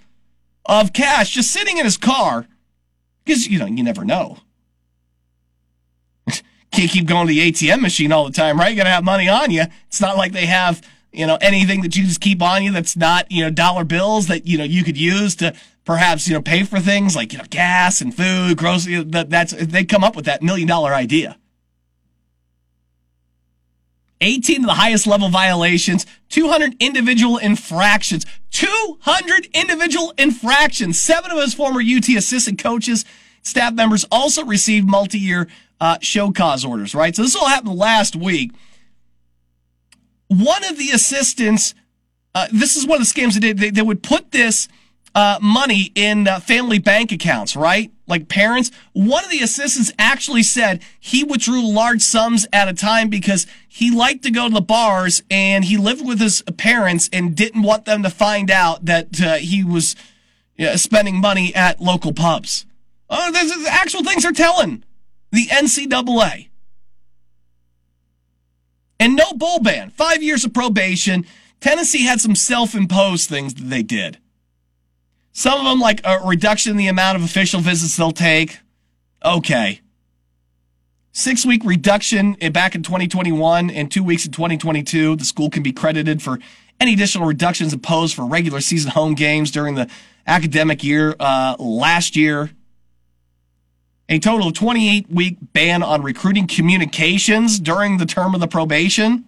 of 0.69 0.93
cash 0.93 1.31
just 1.31 1.51
sitting 1.51 1.79
in 1.79 1.85
his 1.85 1.97
car 1.97 2.47
because, 3.25 3.49
you 3.49 3.59
know, 3.59 3.67
you 3.67 3.83
never 3.83 4.05
know. 4.05 4.39
Can't 6.71 6.91
keep 6.91 7.07
going 7.07 7.27
to 7.27 7.33
the 7.33 7.51
ATM 7.51 7.81
machine 7.81 8.13
all 8.13 8.27
the 8.27 8.33
time, 8.33 8.59
right? 8.59 8.71
You 8.71 8.77
got 8.77 8.85
to 8.85 8.91
have 8.91 9.05
money 9.05 9.29
on 9.29 9.51
you. 9.51 9.65
It's 9.89 10.01
not 10.01 10.17
like 10.17 10.33
they 10.33 10.47
have 10.47 10.83
you 11.13 11.27
know, 11.27 11.39
anything 11.41 11.83
that 11.83 11.97
you 11.97 12.05
just 12.05 12.21
keep 12.21 12.43
on 12.43 12.63
you 12.63 12.73
that's 12.73 12.97
not, 12.97 13.31
you 13.31 13.43
know, 13.43 13.51
dollar 13.51 13.85
bills 13.85 14.27
that, 14.27 14.47
you 14.47 14.59
know, 14.59 14.65
you 14.65 14.85
could 14.85 14.99
use 14.99 15.35
to 15.37 15.55
perhaps, 15.85 16.29
you 16.29 16.35
know, 16.35 16.43
pay 16.43 16.65
for 16.65 16.79
things 16.79 17.17
like, 17.17 17.33
you 17.33 17.39
know, 17.39 17.45
gas 17.49 18.01
and 18.01 18.15
food, 18.15 18.59
groceries. 18.59 19.07
That, 19.07 19.31
that's, 19.31 19.53
they 19.53 19.85
come 19.85 20.05
up 20.05 20.15
with 20.15 20.27
that 20.27 20.43
million 20.43 20.69
dollar 20.69 20.95
idea. 20.95 21.39
18 24.21 24.61
of 24.61 24.67
the 24.67 24.75
highest 24.75 25.07
level 25.07 25.29
violations, 25.29 26.07
200 26.31 26.75
individual 26.81 27.39
infractions, 27.39 28.27
200 28.51 29.49
individual 29.55 30.13
infractions. 30.19 30.99
Seven 30.99 31.31
of 31.31 31.39
his 31.39 31.55
former 31.55 31.81
UT 31.81 32.09
assistant 32.09 32.59
coaches, 32.63 33.05
staff 33.43 33.75
members 33.75 34.05
also 34.11 34.45
received 34.45 34.89
multi-year 34.89 35.49
uh, 35.81 35.99
show 36.01 36.33
cause 36.33 36.65
orders, 36.65 36.95
right? 36.95 37.15
So 37.15 37.23
this 37.23 37.37
all 37.37 37.49
happened 37.49 37.77
last 37.77 38.17
week 38.17 38.53
one 40.29 40.63
of 40.65 40.79
the 40.79 40.91
assistants, 40.91 41.75
uh, 42.35 42.47
this 42.53 42.77
is 42.77 42.87
one 42.87 43.01
of 43.01 43.13
the 43.13 43.21
scams 43.21 43.35
they 43.35 43.41
did. 43.41 43.59
They, 43.59 43.71
they 43.71 43.83
would 43.83 44.03
put 44.03 44.31
this 44.31 44.69
uh, 45.15 45.39
money 45.43 45.91
in 45.95 46.29
uh, 46.29 46.41
family 46.41 46.79
bank 46.79 47.11
accounts, 47.13 47.57
right? 47.57 47.91
Like 48.09 48.29
parents. 48.29 48.71
One 48.92 49.25
of 49.25 49.31
the 49.31 49.40
assistants 49.42 49.92
actually 49.99 50.42
said 50.42 50.83
he 50.99 51.25
withdrew 51.25 51.71
large 51.71 52.03
sums 52.03 52.47
at 52.53 52.68
a 52.68 52.75
time 52.75 53.09
because 53.09 53.47
he 53.68 53.90
liked 53.90 54.23
to 54.25 54.31
go 54.31 54.49
to 54.49 54.55
the 54.55 54.61
bars 54.61 55.23
and 55.31 55.64
he 55.64 55.77
lived 55.77 56.07
with 56.07 56.21
his 56.21 56.42
parents 56.57 57.09
and 57.12 57.37
didn't 57.37 57.62
want 57.62 57.85
them 57.85 58.03
to 58.03 58.11
find 58.11 58.51
out 58.51 58.87
that 58.87 59.21
uh, 59.21 59.35
he 59.35 59.62
was 59.62 59.94
spending 60.77 61.21
money 61.21 61.55
at 61.55 61.81
local 61.81 62.12
pubs. 62.12 62.66
Oh, 63.11 63.31
the 63.31 63.71
actual 63.71 64.03
things 64.03 64.25
are 64.25 64.33
telling 64.33 64.85
the 65.31 65.47
NCAA. 65.47 66.49
And 69.01 69.14
no 69.14 69.33
bowl 69.33 69.61
ban. 69.61 69.90
Five 69.90 70.23
years 70.23 70.44
of 70.44 70.53
probation. 70.53 71.25
Tennessee 71.61 72.05
had 72.05 72.21
some 72.21 72.35
self-imposed 72.35 73.29
things 73.29 73.55
that 73.55 73.64
they 73.64 73.83
did. 73.83 74.18
Some 75.38 75.61
of 75.61 75.66
them, 75.66 75.79
like 75.79 76.01
a 76.03 76.18
reduction 76.27 76.72
in 76.72 76.77
the 76.77 76.88
amount 76.88 77.16
of 77.16 77.22
official 77.22 77.61
visits 77.61 77.96
they'll 77.96 78.11
take. 78.11 78.59
Okay. 79.24 79.81
Six 81.12 81.46
week 81.46 81.62
reduction 81.64 82.33
back 82.51 82.74
in 82.74 82.83
2021 82.83 83.70
and 83.70 83.88
two 83.88 84.03
weeks 84.03 84.27
in 84.27 84.33
2022. 84.33 85.14
The 85.14 85.24
school 85.24 85.48
can 85.48 85.62
be 85.62 85.70
credited 85.70 86.22
for 86.22 86.40
any 86.81 86.94
additional 86.94 87.24
reductions 87.24 87.72
imposed 87.72 88.16
for 88.16 88.27
regular 88.27 88.61
season 88.61 88.90
home 88.90 89.14
games 89.14 89.53
during 89.53 89.77
the 89.77 89.88
academic 90.27 90.83
year 90.83 91.14
uh, 91.20 91.55
last 91.61 92.16
year 92.16 92.51
a 94.09 94.18
total 94.18 94.48
of 94.48 94.55
28 94.55 95.09
week 95.09 95.37
ban 95.53 95.85
on 95.85 96.03
recruiting 96.03 96.48
communications 96.48 97.61
during 97.61 97.98
the 97.98 98.07
term 98.07 98.35
of 98.35 98.40
the 98.40 98.48
probation. 98.48 99.24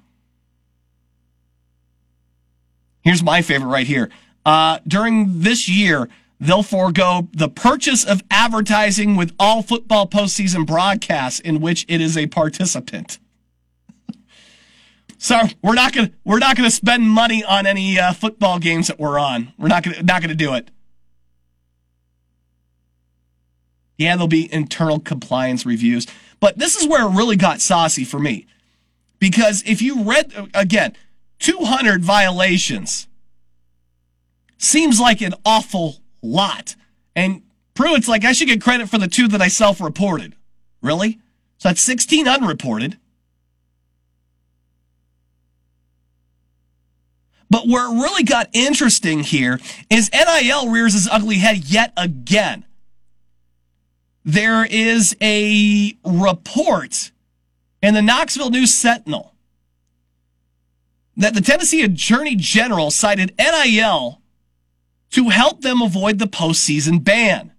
Here's 3.02 3.22
my 3.22 3.42
favorite 3.42 3.68
right 3.68 3.86
here. 3.86 4.10
Uh, 4.44 4.78
during 4.86 5.40
this 5.40 5.68
year, 5.68 6.08
they'll 6.38 6.62
forego 6.62 7.28
the 7.32 7.48
purchase 7.48 8.04
of 8.04 8.22
advertising 8.30 9.16
with 9.16 9.34
all 9.38 9.62
football 9.62 10.06
postseason 10.06 10.66
broadcasts 10.66 11.40
in 11.40 11.60
which 11.60 11.84
it 11.88 12.00
is 12.00 12.16
a 12.16 12.26
participant. 12.26 13.18
so 15.18 15.40
we're 15.62 15.74
not 15.74 15.92
gonna 15.92 16.10
we're 16.24 16.38
not 16.38 16.56
gonna 16.56 16.70
spend 16.70 17.08
money 17.08 17.44
on 17.44 17.66
any 17.66 17.98
uh, 17.98 18.12
football 18.12 18.58
games 18.58 18.86
that 18.88 18.98
we're 18.98 19.18
on. 19.18 19.52
We're 19.58 19.68
not 19.68 19.82
gonna 19.82 20.02
not 20.02 20.22
gonna 20.22 20.34
do 20.34 20.54
it. 20.54 20.70
Yeah, 23.98 24.16
there'll 24.16 24.28
be 24.28 24.50
internal 24.50 24.98
compliance 24.98 25.66
reviews. 25.66 26.06
But 26.40 26.58
this 26.58 26.74
is 26.74 26.88
where 26.88 27.04
it 27.04 27.10
really 27.10 27.36
got 27.36 27.60
saucy 27.60 28.02
for 28.02 28.18
me. 28.18 28.46
Because 29.18 29.62
if 29.66 29.82
you 29.82 30.04
read, 30.04 30.32
again, 30.54 30.96
200 31.40 32.02
violations 32.02 33.06
seems 34.60 35.00
like 35.00 35.20
an 35.20 35.34
awful 35.44 35.96
lot. 36.22 36.76
And 37.16 37.42
Pruitt's 37.74 38.08
like, 38.08 38.24
I 38.24 38.32
should 38.32 38.48
get 38.48 38.62
credit 38.62 38.88
for 38.88 38.98
the 38.98 39.08
two 39.08 39.28
that 39.28 39.42
I 39.42 39.48
self 39.48 39.80
reported. 39.80 40.34
Really? 40.82 41.18
So 41.58 41.68
that's 41.68 41.82
16 41.82 42.28
unreported. 42.28 42.98
But 47.50 47.66
where 47.66 47.86
it 47.86 48.00
really 48.00 48.22
got 48.22 48.48
interesting 48.52 49.20
here 49.20 49.58
is 49.90 50.08
NIL 50.12 50.70
rears 50.70 50.94
its 50.94 51.08
ugly 51.10 51.38
head 51.38 51.64
yet 51.64 51.92
again 51.96 52.64
there 54.24 54.64
is 54.64 55.16
a 55.20 55.96
report 56.04 57.10
in 57.82 57.94
the 57.94 58.02
Knoxville 58.02 58.50
News 58.50 58.72
Sentinel 58.72 59.34
that 61.16 61.34
the 61.34 61.40
Tennessee 61.40 61.82
Attorney 61.82 62.36
General 62.36 62.90
cited 62.90 63.34
NIL 63.38 64.20
to 65.10 65.28
help 65.28 65.60
them 65.60 65.82
avoid 65.82 66.18
the 66.18 66.26
postseason 66.26 67.02
ban. 67.02 67.52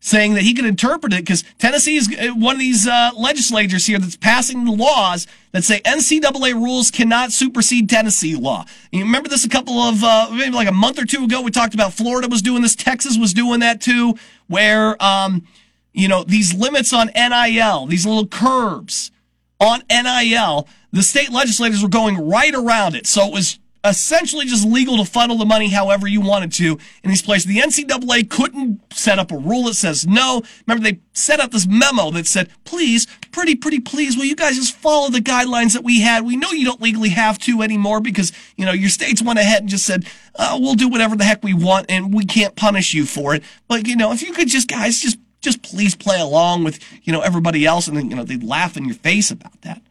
Saying 0.00 0.34
that 0.34 0.42
he 0.42 0.52
could 0.52 0.66
interpret 0.66 1.14
it 1.14 1.20
because 1.20 1.44
Tennessee 1.58 1.96
is 1.96 2.14
uh, 2.14 2.34
one 2.34 2.56
of 2.56 2.60
these 2.60 2.86
uh, 2.86 3.10
legislators 3.16 3.86
here 3.86 3.98
that's 3.98 4.16
passing 4.16 4.66
laws 4.66 5.26
that 5.52 5.64
say 5.64 5.80
NCAA 5.80 6.52
rules 6.52 6.90
cannot 6.90 7.32
supersede 7.32 7.88
Tennessee 7.88 8.36
law. 8.36 8.66
You 8.92 9.00
remember 9.00 9.30
this 9.30 9.46
a 9.46 9.48
couple 9.48 9.78
of, 9.78 10.04
uh, 10.04 10.28
maybe 10.30 10.54
like 10.54 10.68
a 10.68 10.72
month 10.72 10.98
or 10.98 11.06
two 11.06 11.24
ago, 11.24 11.40
we 11.40 11.50
talked 11.50 11.72
about 11.72 11.94
Florida 11.94 12.28
was 12.28 12.42
doing 12.42 12.60
this, 12.60 12.76
Texas 12.76 13.16
was 13.16 13.32
doing 13.32 13.60
that 13.60 13.80
too, 13.80 14.14
where, 14.46 15.02
um, 15.02 15.46
you 15.94 16.06
know, 16.06 16.22
these 16.22 16.52
limits 16.52 16.92
on 16.92 17.10
NIL, 17.14 17.86
these 17.86 18.04
little 18.04 18.26
curbs 18.26 19.10
on 19.58 19.82
NIL, 19.88 20.68
the 20.92 21.02
state 21.02 21.30
legislators 21.30 21.82
were 21.82 21.88
going 21.88 22.28
right 22.28 22.54
around 22.54 22.94
it. 22.94 23.06
So 23.06 23.26
it 23.26 23.32
was 23.32 23.58
essentially 23.84 24.46
just 24.46 24.66
legal 24.66 24.96
to 24.96 25.04
funnel 25.04 25.36
the 25.36 25.44
money 25.44 25.68
however 25.68 26.08
you 26.08 26.20
wanted 26.20 26.50
to 26.52 26.78
in 27.02 27.10
these 27.10 27.22
places. 27.22 27.46
The 27.46 27.58
NCAA 27.58 28.30
couldn't 28.30 28.80
set 28.92 29.18
up 29.18 29.30
a 29.30 29.36
rule 29.36 29.64
that 29.64 29.74
says 29.74 30.06
no. 30.06 30.42
Remember, 30.66 30.82
they 30.82 31.00
set 31.12 31.38
up 31.38 31.50
this 31.50 31.66
memo 31.66 32.10
that 32.12 32.26
said, 32.26 32.48
please, 32.64 33.06
pretty, 33.30 33.54
pretty 33.54 33.80
please, 33.80 34.16
will 34.16 34.24
you 34.24 34.36
guys 34.36 34.56
just 34.56 34.74
follow 34.74 35.10
the 35.10 35.18
guidelines 35.18 35.74
that 35.74 35.84
we 35.84 36.00
had? 36.00 36.24
We 36.24 36.36
know 36.36 36.50
you 36.50 36.64
don't 36.64 36.80
legally 36.80 37.10
have 37.10 37.38
to 37.40 37.62
anymore 37.62 38.00
because, 38.00 38.32
you 38.56 38.64
know, 38.64 38.72
your 38.72 38.90
states 38.90 39.22
went 39.22 39.38
ahead 39.38 39.60
and 39.60 39.68
just 39.68 39.84
said, 39.84 40.06
uh, 40.36 40.58
we'll 40.60 40.74
do 40.74 40.88
whatever 40.88 41.14
the 41.14 41.24
heck 41.24 41.42
we 41.42 41.54
want 41.54 41.86
and 41.90 42.14
we 42.14 42.24
can't 42.24 42.56
punish 42.56 42.94
you 42.94 43.04
for 43.04 43.34
it. 43.34 43.44
But, 43.68 43.86
you 43.86 43.96
know, 43.96 44.12
if 44.12 44.22
you 44.22 44.32
could 44.32 44.48
just, 44.48 44.68
guys, 44.68 45.00
just, 45.00 45.18
just 45.40 45.62
please 45.62 45.94
play 45.94 46.18
along 46.18 46.64
with, 46.64 46.80
you 47.02 47.12
know, 47.12 47.20
everybody 47.20 47.66
else. 47.66 47.86
And 47.86 47.96
then, 47.96 48.08
you 48.08 48.16
know, 48.16 48.24
they'd 48.24 48.42
laugh 48.42 48.78
in 48.78 48.86
your 48.86 48.94
face 48.94 49.30
about 49.30 49.60
that. 49.60 49.82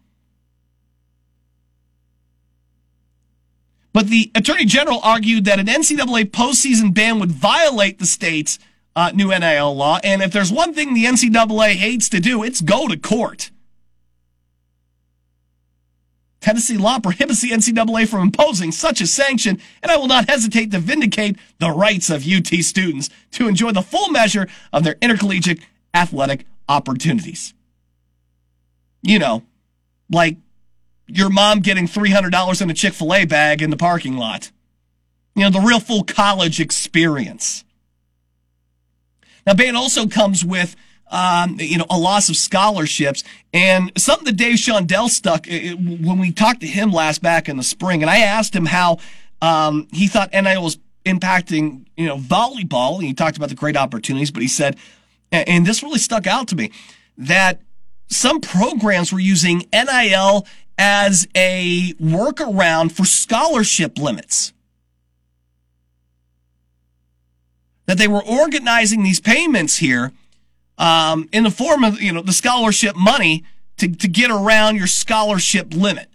But 3.93 4.07
the 4.07 4.31
attorney 4.33 4.65
general 4.65 4.99
argued 5.03 5.45
that 5.45 5.59
an 5.59 5.67
NCAA 5.67 6.31
postseason 6.31 6.93
ban 6.93 7.19
would 7.19 7.31
violate 7.31 7.99
the 7.99 8.07
state's 8.07 8.57
uh, 8.95 9.11
new 9.13 9.27
NIL 9.29 9.75
law. 9.75 9.99
And 10.03 10.21
if 10.21 10.31
there's 10.31 10.51
one 10.51 10.73
thing 10.73 10.93
the 10.93 11.05
NCAA 11.05 11.73
hates 11.73 12.09
to 12.09 12.19
do, 12.19 12.43
it's 12.43 12.61
go 12.61 12.87
to 12.87 12.97
court. 12.97 13.51
Tennessee 16.41 16.77
law 16.77 16.99
prohibits 16.99 17.39
the 17.41 17.51
NCAA 17.51 18.07
from 18.07 18.21
imposing 18.21 18.73
such 18.73 18.99
a 18.99 19.07
sanction, 19.07 19.61
and 19.81 19.89
I 19.89 19.95
will 19.95 20.07
not 20.07 20.29
hesitate 20.29 20.71
to 20.71 20.79
vindicate 20.79 21.37
the 21.59 21.71
rights 21.71 22.09
of 22.09 22.27
UT 22.27 22.47
students 22.47 23.09
to 23.31 23.47
enjoy 23.47 23.71
the 23.71 23.81
full 23.81 24.09
measure 24.09 24.49
of 24.73 24.83
their 24.83 24.97
intercollegiate 25.01 25.59
athletic 25.93 26.45
opportunities. 26.67 27.53
You 29.03 29.19
know, 29.19 29.43
like 30.11 30.37
your 31.07 31.29
mom 31.29 31.59
getting 31.59 31.87
$300 31.87 32.61
in 32.61 32.69
a 32.69 32.73
Chick 32.73 32.93
fil 32.93 33.13
A 33.13 33.25
bag 33.25 33.61
in 33.61 33.69
the 33.69 33.77
parking 33.77 34.17
lot. 34.17 34.51
You 35.35 35.43
know, 35.43 35.49
the 35.49 35.59
real 35.59 35.79
full 35.79 36.03
college 36.03 36.59
experience. 36.59 37.63
Now, 39.45 39.53
ban 39.53 39.75
also 39.75 40.07
comes 40.07 40.45
with, 40.45 40.75
um, 41.11 41.57
you 41.59 41.77
know, 41.77 41.85
a 41.89 41.97
loss 41.97 42.29
of 42.29 42.37
scholarships 42.37 43.23
and 43.53 43.91
something 43.97 44.25
that 44.25 44.37
Dave 44.37 44.55
Shondell 44.55 45.09
stuck 45.09 45.47
it, 45.47 45.75
when 45.75 46.19
we 46.19 46.31
talked 46.31 46.61
to 46.61 46.67
him 46.67 46.91
last 46.91 47.21
back 47.21 47.49
in 47.49 47.57
the 47.57 47.63
spring. 47.63 48.01
And 48.01 48.09
I 48.09 48.19
asked 48.19 48.55
him 48.55 48.65
how 48.65 48.99
um, 49.41 49.87
he 49.91 50.07
thought 50.07 50.31
NIL 50.31 50.63
was 50.63 50.77
impacting, 51.05 51.85
you 51.97 52.07
know, 52.07 52.17
volleyball. 52.17 52.95
And 52.95 53.03
he 53.03 53.13
talked 53.13 53.37
about 53.37 53.49
the 53.49 53.55
great 53.55 53.75
opportunities, 53.75 54.31
but 54.31 54.41
he 54.41 54.47
said, 54.47 54.77
and 55.31 55.65
this 55.65 55.83
really 55.83 55.99
stuck 55.99 56.27
out 56.27 56.47
to 56.49 56.55
me, 56.55 56.71
that 57.17 57.59
some 58.07 58.39
programs 58.39 59.11
were 59.11 59.19
using 59.19 59.67
NIL 59.73 60.45
as 60.77 61.27
a 61.35 61.93
workaround 61.93 62.91
for 62.91 63.05
scholarship 63.05 63.97
limits. 63.97 64.53
That 67.85 67.97
they 67.97 68.07
were 68.07 68.23
organizing 68.23 69.03
these 69.03 69.19
payments 69.19 69.77
here 69.77 70.13
um, 70.77 71.29
in 71.31 71.43
the 71.43 71.51
form 71.51 71.83
of 71.83 72.01
you 72.01 72.11
know 72.13 72.21
the 72.21 72.33
scholarship 72.33 72.95
money 72.95 73.43
to, 73.77 73.87
to 73.87 74.07
get 74.07 74.31
around 74.31 74.77
your 74.77 74.87
scholarship 74.87 75.73
limit. 75.73 76.09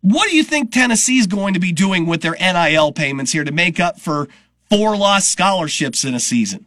What 0.00 0.30
do 0.30 0.36
you 0.36 0.44
think 0.44 0.70
Tennessee 0.70 1.18
is 1.18 1.26
going 1.26 1.54
to 1.54 1.60
be 1.60 1.72
doing 1.72 2.06
with 2.06 2.22
their 2.22 2.36
NIL 2.38 2.92
payments 2.92 3.32
here 3.32 3.42
to 3.42 3.50
make 3.50 3.80
up 3.80 4.00
for 4.00 4.28
four 4.70 4.96
lost 4.96 5.30
scholarships 5.30 6.04
in 6.04 6.14
a 6.14 6.20
season? 6.20 6.66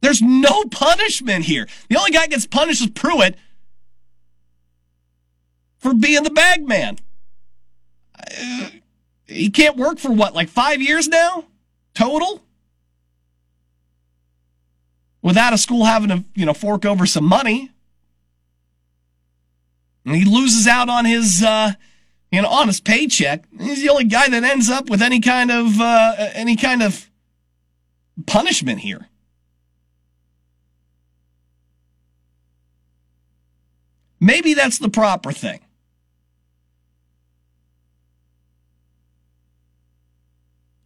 There's 0.00 0.22
no 0.22 0.64
punishment 0.64 1.44
here. 1.44 1.66
The 1.88 1.96
only 1.96 2.12
guy 2.12 2.20
that 2.20 2.30
gets 2.30 2.46
punished 2.46 2.80
is 2.80 2.90
Pruitt 2.90 3.36
for 5.78 5.94
being 5.94 6.22
the 6.22 6.30
bag 6.30 6.66
man. 6.66 6.98
Uh, 8.18 8.70
he 9.26 9.50
can't 9.50 9.76
work 9.76 9.98
for 9.98 10.10
what, 10.10 10.34
like 10.34 10.48
five 10.48 10.80
years 10.80 11.08
now? 11.08 11.44
Total? 11.94 12.42
Without 15.20 15.52
a 15.52 15.58
school 15.58 15.84
having 15.84 16.08
to, 16.08 16.24
you 16.34 16.46
know, 16.46 16.54
fork 16.54 16.84
over 16.84 17.04
some 17.04 17.24
money. 17.24 17.70
And 20.04 20.14
he 20.14 20.24
loses 20.24 20.66
out 20.66 20.88
on 20.88 21.04
his, 21.04 21.42
uh, 21.42 21.72
you 22.30 22.40
know, 22.40 22.48
on 22.48 22.68
his 22.68 22.80
paycheck. 22.80 23.44
He's 23.58 23.82
the 23.82 23.90
only 23.90 24.04
guy 24.04 24.28
that 24.28 24.44
ends 24.44 24.70
up 24.70 24.88
with 24.88 25.02
any 25.02 25.20
kind 25.20 25.50
of, 25.50 25.80
uh, 25.80 26.14
any 26.34 26.56
kind 26.56 26.82
of 26.82 27.10
punishment 28.26 28.80
here. 28.80 29.08
Maybe 34.20 34.54
that's 34.54 34.78
the 34.78 34.88
proper 34.88 35.32
thing. 35.32 35.60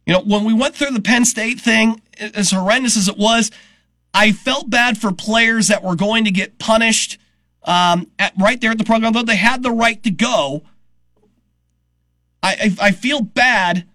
You 0.05 0.13
know, 0.13 0.21
when 0.21 0.43
we 0.43 0.53
went 0.53 0.75
through 0.75 0.91
the 0.91 1.01
Penn 1.01 1.25
State 1.25 1.59
thing, 1.61 2.01
as 2.19 2.51
horrendous 2.51 2.97
as 2.97 3.07
it 3.07 3.17
was, 3.17 3.51
I 4.13 4.31
felt 4.31 4.69
bad 4.69 4.97
for 4.97 5.11
players 5.11 5.69
that 5.69 5.81
were 5.81 5.95
going 5.95 6.25
to 6.25 6.31
get 6.31 6.59
punished 6.59 7.17
um, 7.63 8.07
at, 8.19 8.33
right 8.37 8.59
there 8.59 8.71
at 8.71 8.77
the 8.77 8.83
program, 8.83 9.13
though 9.13 9.23
they 9.23 9.37
had 9.37 9.63
the 9.63 9.71
right 9.71 10.01
to 10.03 10.11
go. 10.11 10.63
I, 12.43 12.75
I, 12.79 12.87
I 12.87 12.91
feel 12.91 13.21
bad 13.21 13.87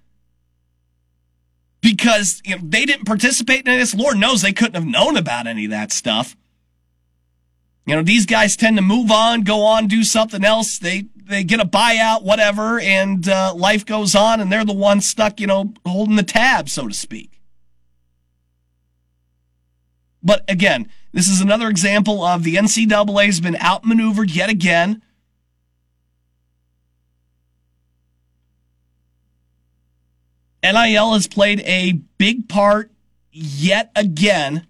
because 1.80 2.40
you 2.44 2.56
know, 2.56 2.62
they 2.64 2.86
didn't 2.86 3.04
participate 3.04 3.68
in 3.68 3.78
this. 3.78 3.94
Lord 3.94 4.16
knows 4.16 4.42
they 4.42 4.52
couldn't 4.52 4.74
have 4.74 4.86
known 4.86 5.16
about 5.16 5.46
any 5.46 5.66
of 5.66 5.70
that 5.70 5.92
stuff. 5.92 6.36
You 7.88 7.96
know, 7.96 8.02
these 8.02 8.26
guys 8.26 8.54
tend 8.54 8.76
to 8.76 8.82
move 8.82 9.10
on, 9.10 9.40
go 9.40 9.62
on, 9.62 9.86
do 9.86 10.04
something 10.04 10.44
else. 10.44 10.78
They 10.78 11.06
they 11.24 11.42
get 11.42 11.58
a 11.58 11.64
buyout, 11.64 12.22
whatever, 12.22 12.78
and 12.78 13.26
uh, 13.26 13.54
life 13.54 13.86
goes 13.86 14.14
on, 14.14 14.40
and 14.40 14.52
they're 14.52 14.66
the 14.66 14.74
ones 14.74 15.06
stuck, 15.06 15.40
you 15.40 15.46
know, 15.46 15.72
holding 15.86 16.16
the 16.16 16.22
tab, 16.22 16.68
so 16.68 16.86
to 16.86 16.92
speak. 16.92 17.40
But 20.22 20.44
again, 20.50 20.90
this 21.12 21.28
is 21.28 21.40
another 21.40 21.68
example 21.68 22.22
of 22.22 22.42
the 22.42 22.56
NCAA 22.56 23.24
has 23.24 23.40
been 23.40 23.56
outmaneuvered 23.56 24.32
yet 24.32 24.50
again. 24.50 25.00
NIL 30.62 31.14
has 31.14 31.26
played 31.26 31.60
a 31.60 31.92
big 32.18 32.50
part 32.50 32.90
yet 33.32 33.90
again 33.96 34.67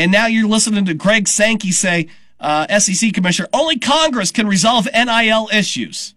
And 0.00 0.10
now 0.10 0.24
you're 0.24 0.48
listening 0.48 0.86
to 0.86 0.94
Greg 0.94 1.28
Sankey 1.28 1.72
say, 1.72 2.08
uh, 2.40 2.78
SEC 2.78 3.12
commissioner, 3.12 3.50
only 3.52 3.78
Congress 3.78 4.30
can 4.30 4.46
resolve 4.46 4.88
NIL 4.94 5.50
issues. 5.52 6.14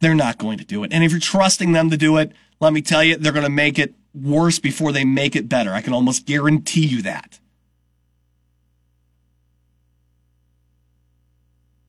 They're 0.00 0.16
not 0.16 0.36
going 0.36 0.58
to 0.58 0.64
do 0.64 0.82
it. 0.82 0.92
And 0.92 1.04
if 1.04 1.12
you're 1.12 1.20
trusting 1.20 1.70
them 1.70 1.90
to 1.90 1.96
do 1.96 2.16
it, 2.16 2.32
let 2.58 2.72
me 2.72 2.82
tell 2.82 3.04
you, 3.04 3.16
they're 3.16 3.30
going 3.30 3.44
to 3.44 3.50
make 3.50 3.78
it 3.78 3.94
worse 4.12 4.58
before 4.58 4.90
they 4.90 5.04
make 5.04 5.36
it 5.36 5.48
better. 5.48 5.72
I 5.72 5.80
can 5.80 5.92
almost 5.92 6.26
guarantee 6.26 6.86
you 6.86 7.02
that. 7.02 7.38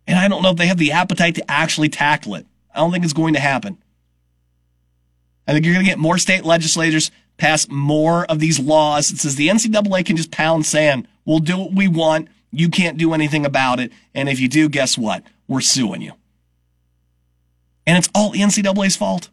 And 0.06 0.20
I 0.20 0.28
don't 0.28 0.44
know 0.44 0.52
if 0.52 0.58
they 0.58 0.68
have 0.68 0.78
the 0.78 0.92
appetite 0.92 1.34
to 1.36 1.52
actually 1.52 1.90
tackle 1.90 2.36
it. 2.36 2.46
I 2.72 2.78
don't 2.78 2.92
think 2.92 3.04
it's 3.04 3.14
going 3.14 3.34
to 3.34 3.40
happen. 3.40 3.80
I 5.48 5.54
think 5.54 5.66
you're 5.66 5.74
going 5.74 5.86
to 5.86 5.90
get 5.90 5.98
more 5.98 6.20
state 6.20 6.46
legislators 6.46 7.10
pass 7.38 7.68
more 7.70 8.26
of 8.26 8.40
these 8.40 8.60
laws 8.60 9.10
that 9.10 9.18
says 9.18 9.36
the 9.36 9.50
NCAA 9.50 10.06
can 10.06 10.16
just 10.16 10.32
pound 10.32 10.66
sand. 10.66 11.08
We'll 11.26 11.40
do 11.40 11.58
what 11.58 11.74
we 11.74 11.88
want. 11.88 12.30
You 12.52 12.70
can't 12.70 12.98
do 12.98 13.14
anything 13.14 13.46
about 13.46 13.80
it. 13.80 13.92
And 14.14 14.30
if 14.30 14.40
you 14.40 14.48
do, 14.48 14.70
guess 14.70 14.98
what? 14.98 15.24
We're 15.48 15.62
suing 15.62 16.02
you. 16.02 16.14
And 17.86 17.98
it's 17.98 18.10
all 18.16 18.32
the 18.32 18.40
NCAA's 18.40 18.96
fault. 18.96 19.30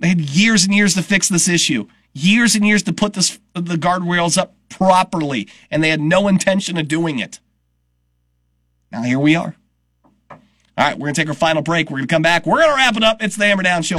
They 0.00 0.08
had 0.08 0.20
years 0.20 0.64
and 0.64 0.74
years 0.74 0.94
to 0.94 1.02
fix 1.02 1.28
this 1.28 1.48
issue, 1.48 1.88
years 2.12 2.54
and 2.54 2.66
years 2.66 2.82
to 2.84 2.92
put 2.92 3.14
this, 3.14 3.38
the 3.54 3.76
guardrails 3.76 4.38
up 4.38 4.54
properly, 4.68 5.48
and 5.70 5.82
they 5.82 5.88
had 5.88 6.00
no 6.00 6.28
intention 6.28 6.76
of 6.76 6.88
doing 6.88 7.18
it. 7.18 7.40
Now 8.92 9.02
here 9.02 9.18
we 9.18 9.34
are. 9.36 9.56
All 10.30 10.38
right, 10.76 10.94
we're 10.94 11.06
going 11.06 11.14
to 11.14 11.20
take 11.20 11.28
our 11.28 11.34
final 11.34 11.62
break. 11.62 11.90
We're 11.90 11.98
going 11.98 12.08
to 12.08 12.14
come 12.14 12.22
back. 12.22 12.46
We're 12.46 12.58
going 12.58 12.70
to 12.70 12.76
wrap 12.76 12.96
it 12.96 13.02
up. 13.02 13.22
It's 13.22 13.36
the 13.36 13.46
Hammer 13.46 13.64
Down 13.64 13.82
Show. 13.82 13.98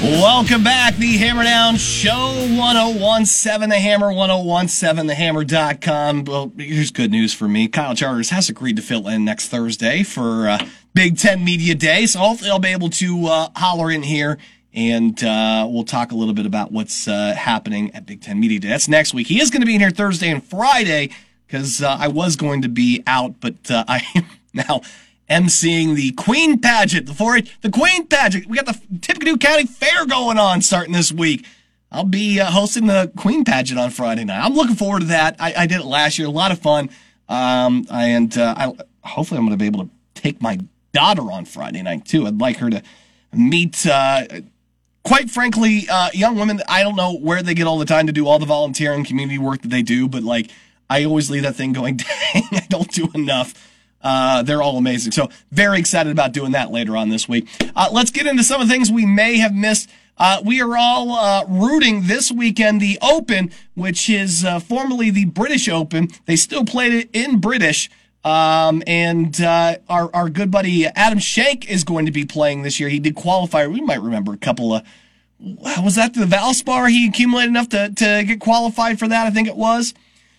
Welcome 0.00 0.62
back, 0.62 0.94
the 0.94 1.16
Hammer 1.16 1.42
Down 1.42 1.76
Show 1.76 2.46
1017, 2.56 3.68
the 3.68 3.80
Hammer 3.80 4.12
1017, 4.12 5.08
thehammer.com. 5.08 6.24
Well, 6.24 6.52
here's 6.56 6.92
good 6.92 7.10
news 7.10 7.34
for 7.34 7.48
me. 7.48 7.66
Kyle 7.66 7.96
Charters 7.96 8.30
has 8.30 8.48
agreed 8.48 8.76
to 8.76 8.82
fill 8.82 9.08
in 9.08 9.24
next 9.24 9.48
Thursday 9.48 10.04
for 10.04 10.48
uh, 10.48 10.64
Big 10.94 11.18
Ten 11.18 11.44
Media 11.44 11.74
Day, 11.74 12.06
so 12.06 12.20
hopefully 12.20 12.48
I'll 12.48 12.60
be 12.60 12.68
able 12.68 12.90
to 12.90 13.26
uh, 13.26 13.48
holler 13.56 13.90
in 13.90 14.04
here 14.04 14.38
and 14.72 15.22
uh, 15.24 15.66
we'll 15.68 15.82
talk 15.82 16.12
a 16.12 16.14
little 16.14 16.34
bit 16.34 16.46
about 16.46 16.70
what's 16.70 17.08
uh, 17.08 17.34
happening 17.34 17.92
at 17.92 18.06
Big 18.06 18.22
Ten 18.22 18.38
Media 18.38 18.60
Day. 18.60 18.68
That's 18.68 18.86
next 18.86 19.12
week. 19.12 19.26
He 19.26 19.40
is 19.40 19.50
going 19.50 19.62
to 19.62 19.66
be 19.66 19.74
in 19.74 19.80
here 19.80 19.90
Thursday 19.90 20.30
and 20.30 20.44
Friday 20.44 21.10
because 21.46 21.82
uh, 21.82 21.96
I 21.98 22.06
was 22.06 22.36
going 22.36 22.62
to 22.62 22.68
be 22.68 23.02
out, 23.04 23.40
but 23.40 23.68
uh, 23.68 23.84
I 23.88 24.04
am 24.14 24.26
now 24.54 24.82
emceeing 25.28 25.94
the 25.94 26.12
Queen 26.12 26.58
Pageant, 26.58 27.06
the 27.06 27.12
4-H, 27.12 27.58
the 27.60 27.70
Queen 27.70 28.06
Pageant. 28.06 28.46
We 28.46 28.56
got 28.56 28.66
the 28.66 28.80
Tippecanoe 29.00 29.36
County 29.36 29.66
Fair 29.66 30.06
going 30.06 30.38
on 30.38 30.62
starting 30.62 30.92
this 30.92 31.12
week. 31.12 31.46
I'll 31.90 32.04
be 32.04 32.40
uh, 32.40 32.50
hosting 32.50 32.86
the 32.86 33.10
Queen 33.16 33.44
Pageant 33.44 33.78
on 33.78 33.90
Friday 33.90 34.24
night. 34.24 34.44
I'm 34.44 34.54
looking 34.54 34.76
forward 34.76 35.00
to 35.00 35.06
that. 35.06 35.36
I, 35.38 35.54
I 35.56 35.66
did 35.66 35.80
it 35.80 35.86
last 35.86 36.18
year, 36.18 36.28
a 36.28 36.30
lot 36.30 36.52
of 36.52 36.58
fun, 36.58 36.90
um, 37.28 37.86
and 37.90 38.36
uh, 38.36 38.54
I, 38.56 39.08
hopefully 39.08 39.38
I'm 39.38 39.46
going 39.46 39.58
to 39.58 39.62
be 39.62 39.66
able 39.66 39.84
to 39.84 39.90
take 40.14 40.42
my 40.42 40.58
daughter 40.92 41.30
on 41.32 41.44
Friday 41.44 41.82
night 41.82 42.04
too. 42.04 42.26
I'd 42.26 42.40
like 42.40 42.58
her 42.58 42.70
to 42.70 42.82
meet. 43.32 43.86
Uh, 43.86 44.26
quite 45.04 45.30
frankly, 45.30 45.86
uh, 45.90 46.10
young 46.12 46.36
women, 46.36 46.60
I 46.68 46.82
don't 46.82 46.96
know 46.96 47.16
where 47.16 47.42
they 47.42 47.54
get 47.54 47.66
all 47.66 47.78
the 47.78 47.86
time 47.86 48.06
to 48.06 48.12
do 48.12 48.26
all 48.26 48.38
the 48.38 48.46
volunteering 48.46 49.04
community 49.04 49.38
work 49.38 49.62
that 49.62 49.68
they 49.68 49.82
do, 49.82 50.08
but 50.08 50.22
like, 50.22 50.50
I 50.90 51.04
always 51.04 51.30
leave 51.30 51.42
that 51.44 51.56
thing 51.56 51.72
going, 51.72 51.96
dang, 52.32 52.42
I 52.52 52.66
don't 52.68 52.90
do 52.90 53.08
enough. 53.14 53.54
Uh, 54.02 54.42
they're 54.42 54.62
all 54.62 54.76
amazing. 54.76 55.12
So 55.12 55.28
very 55.50 55.78
excited 55.78 56.10
about 56.12 56.32
doing 56.32 56.52
that 56.52 56.70
later 56.70 56.96
on 56.96 57.08
this 57.08 57.28
week. 57.28 57.48
Uh, 57.74 57.88
let's 57.92 58.10
get 58.10 58.26
into 58.26 58.44
some 58.44 58.60
of 58.60 58.68
the 58.68 58.72
things 58.72 58.92
we 58.92 59.06
may 59.06 59.38
have 59.38 59.54
missed. 59.54 59.90
Uh, 60.16 60.40
we 60.44 60.60
are 60.60 60.76
all 60.76 61.12
uh, 61.12 61.44
rooting 61.48 62.06
this 62.06 62.30
weekend 62.30 62.80
the 62.80 62.98
Open, 63.00 63.52
which 63.74 64.10
is 64.10 64.44
uh, 64.44 64.58
formerly 64.58 65.10
the 65.10 65.26
British 65.26 65.68
Open. 65.68 66.08
They 66.26 66.36
still 66.36 66.64
played 66.64 66.92
it 66.92 67.10
in 67.12 67.40
British. 67.40 67.88
Um, 68.24 68.82
and 68.86 69.40
uh, 69.40 69.76
our 69.88 70.10
our 70.12 70.28
good 70.28 70.50
buddy 70.50 70.86
Adam 70.86 71.20
Schenk 71.20 71.70
is 71.70 71.84
going 71.84 72.06
to 72.06 72.12
be 72.12 72.24
playing 72.24 72.62
this 72.62 72.80
year. 72.80 72.88
He 72.88 72.98
did 72.98 73.14
qualify. 73.14 73.66
We 73.68 73.80
might 73.80 74.02
remember 74.02 74.32
a 74.32 74.36
couple 74.36 74.74
of 74.74 74.82
was 75.38 75.94
that 75.94 76.14
the 76.14 76.26
Valspar? 76.26 76.90
He 76.90 77.06
accumulated 77.06 77.50
enough 77.50 77.68
to 77.70 77.90
to 77.90 78.24
get 78.26 78.40
qualified 78.40 78.98
for 78.98 79.06
that. 79.06 79.26
I 79.26 79.30
think 79.30 79.46
it 79.46 79.56
was. 79.56 79.94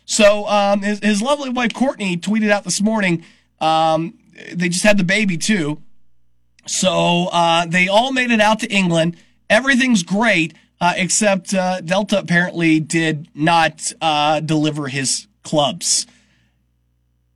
So 0.05 0.45
um, 0.47 0.81
his, 0.81 0.99
his 0.99 1.21
lovely 1.21 1.49
wife 1.49 1.73
Courtney 1.73 2.17
tweeted 2.17 2.49
out 2.49 2.63
this 2.63 2.81
morning 2.81 3.23
um, 3.61 4.17
they 4.53 4.69
just 4.69 4.83
had 4.83 4.97
the 4.97 5.03
baby 5.03 5.37
too. 5.37 5.81
So 6.65 7.27
uh, 7.31 7.65
they 7.65 7.87
all 7.87 8.11
made 8.11 8.31
it 8.31 8.39
out 8.39 8.59
to 8.59 8.67
England. 8.67 9.17
Everything's 9.49 10.03
great, 10.03 10.53
uh, 10.79 10.93
except 10.95 11.53
uh, 11.53 11.81
Delta 11.81 12.19
apparently 12.19 12.79
did 12.79 13.27
not 13.33 13.91
uh, 14.01 14.39
deliver 14.39 14.87
his 14.87 15.27
clubs. 15.43 16.05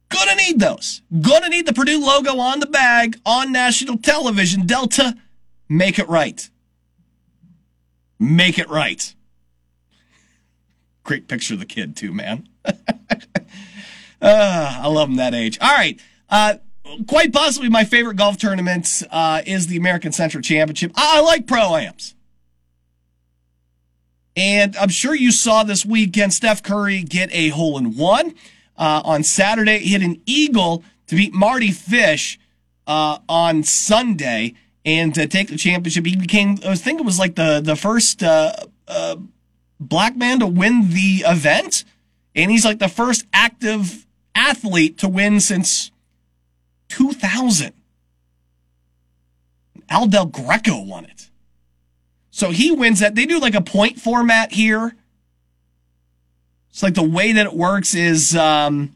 Gonna 0.09 0.35
need 0.35 0.59
those. 0.59 1.01
Gonna 1.21 1.49
need 1.49 1.65
the 1.65 1.73
Purdue 1.73 1.99
logo 1.99 2.37
on 2.37 2.59
the 2.59 2.67
bag 2.67 3.17
on 3.25 3.51
national 3.51 3.97
television. 3.97 4.67
Delta, 4.67 5.15
make 5.67 5.97
it 5.97 6.07
right. 6.07 6.47
Make 8.19 8.59
it 8.59 8.69
right. 8.69 9.15
Great 11.03 11.27
picture 11.27 11.55
of 11.55 11.59
the 11.59 11.65
kid, 11.65 11.95
too, 11.95 12.13
man. 12.13 12.47
Uh, 12.65 12.73
I 14.21 14.87
love 14.87 15.09
him 15.09 15.15
that 15.15 15.33
age. 15.33 15.57
All 15.59 15.73
right. 15.73 15.99
Uh, 16.33 16.55
quite 17.07 17.31
possibly 17.31 17.69
my 17.69 17.83
favorite 17.83 18.17
golf 18.17 18.37
tournament 18.37 19.03
uh, 19.11 19.43
is 19.45 19.67
the 19.67 19.77
American 19.77 20.11
Century 20.11 20.41
Championship. 20.41 20.91
I, 20.95 21.19
I 21.19 21.21
like 21.21 21.45
pro 21.45 21.75
ams. 21.75 22.15
And 24.35 24.75
I'm 24.77 24.89
sure 24.89 25.13
you 25.13 25.31
saw 25.31 25.61
this 25.61 25.85
weekend 25.85 26.33
Steph 26.33 26.63
Curry 26.63 27.03
get 27.03 27.29
a 27.31 27.49
hole 27.49 27.77
in 27.77 27.95
one. 27.95 28.33
Uh, 28.75 29.03
on 29.05 29.21
Saturday, 29.21 29.77
He 29.77 29.91
hit 29.91 30.01
an 30.01 30.23
eagle 30.25 30.83
to 31.05 31.15
beat 31.15 31.35
Mardy 31.35 31.69
Fish 31.69 32.39
uh, 32.87 33.19
on 33.29 33.61
Sunday 33.61 34.55
and 34.83 35.13
to 35.13 35.27
take 35.27 35.49
the 35.49 35.55
championship. 35.55 36.03
He 36.03 36.15
became, 36.15 36.57
I 36.65 36.73
think 36.73 36.99
it 36.99 37.05
was 37.05 37.19
like 37.19 37.35
the, 37.35 37.61
the 37.63 37.75
first 37.75 38.23
uh, 38.23 38.53
uh, 38.87 39.17
black 39.79 40.17
man 40.17 40.39
to 40.39 40.47
win 40.47 40.89
the 40.89 41.25
event. 41.27 41.83
And 42.33 42.49
he's 42.49 42.65
like 42.65 42.79
the 42.79 42.89
first 42.89 43.27
active 43.31 44.07
athlete 44.33 44.97
to 44.97 45.07
win 45.07 45.39
since 45.39 45.91
2000. 46.93 47.73
Al 49.89 50.07
Del 50.07 50.27
Greco 50.27 50.81
won 50.81 51.05
it. 51.05 51.29
So 52.29 52.51
he 52.51 52.71
wins 52.71 52.99
that. 52.99 53.15
They 53.15 53.25
do 53.25 53.39
like 53.39 53.55
a 53.55 53.61
point 53.61 53.99
format 53.99 54.51
here. 54.51 54.95
It's 56.69 56.83
like 56.83 56.93
the 56.93 57.03
way 57.03 57.33
that 57.33 57.45
it 57.45 57.53
works 57.53 57.93
is, 57.93 58.35
um, 58.35 58.95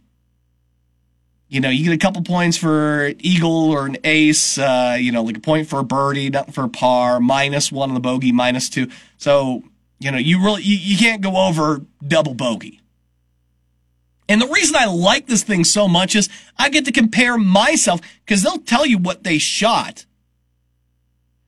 you 1.47 1.59
know, 1.59 1.69
you 1.69 1.85
get 1.85 1.93
a 1.93 1.97
couple 1.97 2.21
points 2.23 2.57
for 2.57 3.13
eagle 3.19 3.71
or 3.71 3.85
an 3.85 3.97
ace, 4.03 4.57
uh, 4.57 4.97
you 4.99 5.11
know, 5.11 5.23
like 5.23 5.37
a 5.37 5.41
point 5.41 5.67
for 5.67 5.79
a 5.79 5.83
birdie, 5.83 6.29
nothing 6.29 6.53
for 6.53 6.63
a 6.63 6.69
par, 6.69 7.19
minus 7.19 7.71
one 7.71 7.89
on 7.89 7.93
the 7.95 7.99
bogey, 7.99 8.31
minus 8.31 8.69
two. 8.69 8.89
So, 9.17 9.63
you 9.99 10.11
know, 10.11 10.17
you 10.17 10.43
really, 10.43 10.63
you, 10.63 10.77
you 10.77 10.97
can't 10.97 11.21
go 11.21 11.35
over 11.35 11.81
double 12.05 12.33
bogey. 12.33 12.81
And 14.29 14.41
the 14.41 14.47
reason 14.47 14.75
I 14.75 14.85
like 14.85 15.27
this 15.27 15.43
thing 15.43 15.63
so 15.63 15.87
much 15.87 16.15
is 16.15 16.29
I 16.57 16.69
get 16.69 16.85
to 16.85 16.91
compare 16.91 17.37
myself 17.37 18.01
because 18.25 18.43
they'll 18.43 18.59
tell 18.59 18.85
you 18.85 18.97
what 18.97 19.23
they 19.23 19.37
shot. 19.37 20.05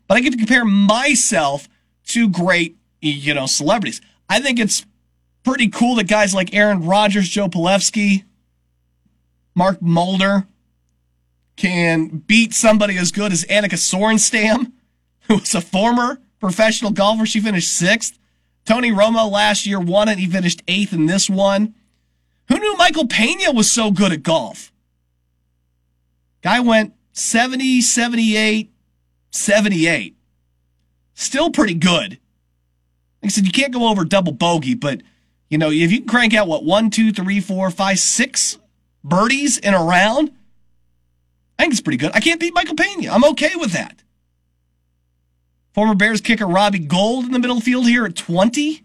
But 0.08 0.18
I 0.18 0.22
get 0.22 0.32
to 0.32 0.38
compare 0.38 0.66
myself 0.66 1.68
to 2.08 2.30
great, 2.30 2.78
you 3.02 3.34
know, 3.34 3.46
celebrities. 3.46 4.02
I 4.30 4.40
think 4.40 4.60
it's 4.60 4.86
pretty 5.44 5.70
cool 5.70 5.96
that 5.96 6.08
guys 6.08 6.34
like 6.34 6.54
Aaron 6.54 6.86
Rodgers, 6.86 7.28
Joe 7.30 7.50
Pavelski, 7.50 8.24
Mark 9.56 9.82
Mulder 9.82 10.48
can 11.58 12.08
beat 12.08 12.54
somebody 12.54 12.98
as 12.98 13.12
good 13.12 13.34
as 13.34 13.44
Annika 13.46 13.74
Sorenstam, 13.74 14.72
who 15.28 15.36
was 15.36 15.54
a 15.54 15.62
former 15.62 16.20
professional 16.40 16.92
golfer. 16.92 17.26
She 17.26 17.42
finished 17.42 17.72
sixth. 17.72 18.18
Tony 18.66 18.92
Romo 18.92 19.30
last 19.30 19.66
year 19.66 19.80
won 19.80 20.08
it. 20.08 20.18
He 20.18 20.28
finished 20.28 20.64
eighth 20.68 20.94
in 20.94 21.06
this 21.08 21.30
one. 21.30 21.76
Who 22.50 22.60
knew 22.60 22.76
Michael 22.78 23.08
Pena 23.08 23.52
was 23.52 23.72
so 23.72 23.91
good 23.91 24.12
at 24.12 24.24
golf? 24.24 24.72
Guy 26.41 26.60
went 26.60 26.93
70, 27.14 27.82
78, 27.82 28.72
78. 29.32 30.16
Still 31.14 31.52
pretty 31.52 31.74
good. 31.76 32.20
Like 33.22 33.26
I 33.26 33.28
said, 33.28 33.45
you 33.45 33.52
can't 33.52 33.74
go 33.74 33.89
over 33.89 34.06
double 34.06 34.32
bogey, 34.32 34.74
but 34.74 35.02
you 35.50 35.58
know, 35.58 35.70
if 35.70 35.91
you 35.91 36.00
can 36.00 36.08
crank 36.08 36.34
out 36.34 36.47
what 36.47 36.64
one, 36.64 36.89
two, 36.89 37.12
three, 37.12 37.39
four, 37.39 37.70
five, 37.72 38.00
six 38.00 38.58
birdies 39.04 39.58
in 39.58 39.74
a 39.74 39.84
round, 39.84 40.32
I 41.58 41.64
think 41.64 41.74
it's 41.74 41.82
pretty 41.82 41.97
good. 41.97 42.12
I 42.14 42.20
can't 42.20 42.39
beat 42.39 42.54
Michael 42.54 42.76
Pena. 42.76 43.12
I'm 43.12 43.26
okay 43.26 43.56
with 43.56 43.74
that. 43.74 44.02
Former 45.74 45.95
Bears 45.95 46.22
kicker 46.22 46.47
Robbie 46.47 46.80
Gould 46.80 47.26
in 47.26 47.32
the 47.32 47.39
middle 47.39 47.60
field 47.60 47.86
here 47.86 48.06
at 48.06 48.16
20. 48.16 48.84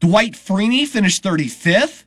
Dwight 0.00 0.32
Freeney 0.34 0.86
finished 0.86 1.22
35th. 1.22 2.04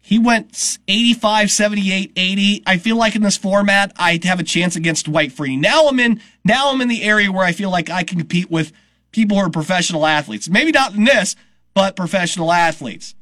He 0.00 0.20
went 0.20 0.78
85, 0.86 1.50
78, 1.50 2.12
80. 2.14 2.62
I 2.64 2.76
feel 2.78 2.96
like 2.96 3.16
in 3.16 3.22
this 3.22 3.36
format, 3.36 3.92
I 3.96 4.20
have 4.22 4.38
a 4.38 4.44
chance 4.44 4.76
against 4.76 5.06
Dwight 5.06 5.30
Freeney. 5.30 5.58
Now 5.58 5.88
I'm 5.88 5.98
in, 5.98 6.20
now 6.44 6.70
I'm 6.70 6.80
in 6.80 6.88
the 6.88 7.02
area 7.02 7.32
where 7.32 7.44
I 7.44 7.50
feel 7.50 7.70
like 7.70 7.90
I 7.90 8.04
can 8.04 8.18
compete 8.18 8.48
with 8.48 8.72
people 9.10 9.36
who 9.36 9.42
are 9.42 9.50
professional 9.50 10.06
athletes. 10.06 10.48
Maybe 10.48 10.70
not 10.70 10.94
in 10.94 11.04
this, 11.04 11.34
but 11.74 11.96
professional 11.96 12.52
athletes. 12.52 13.16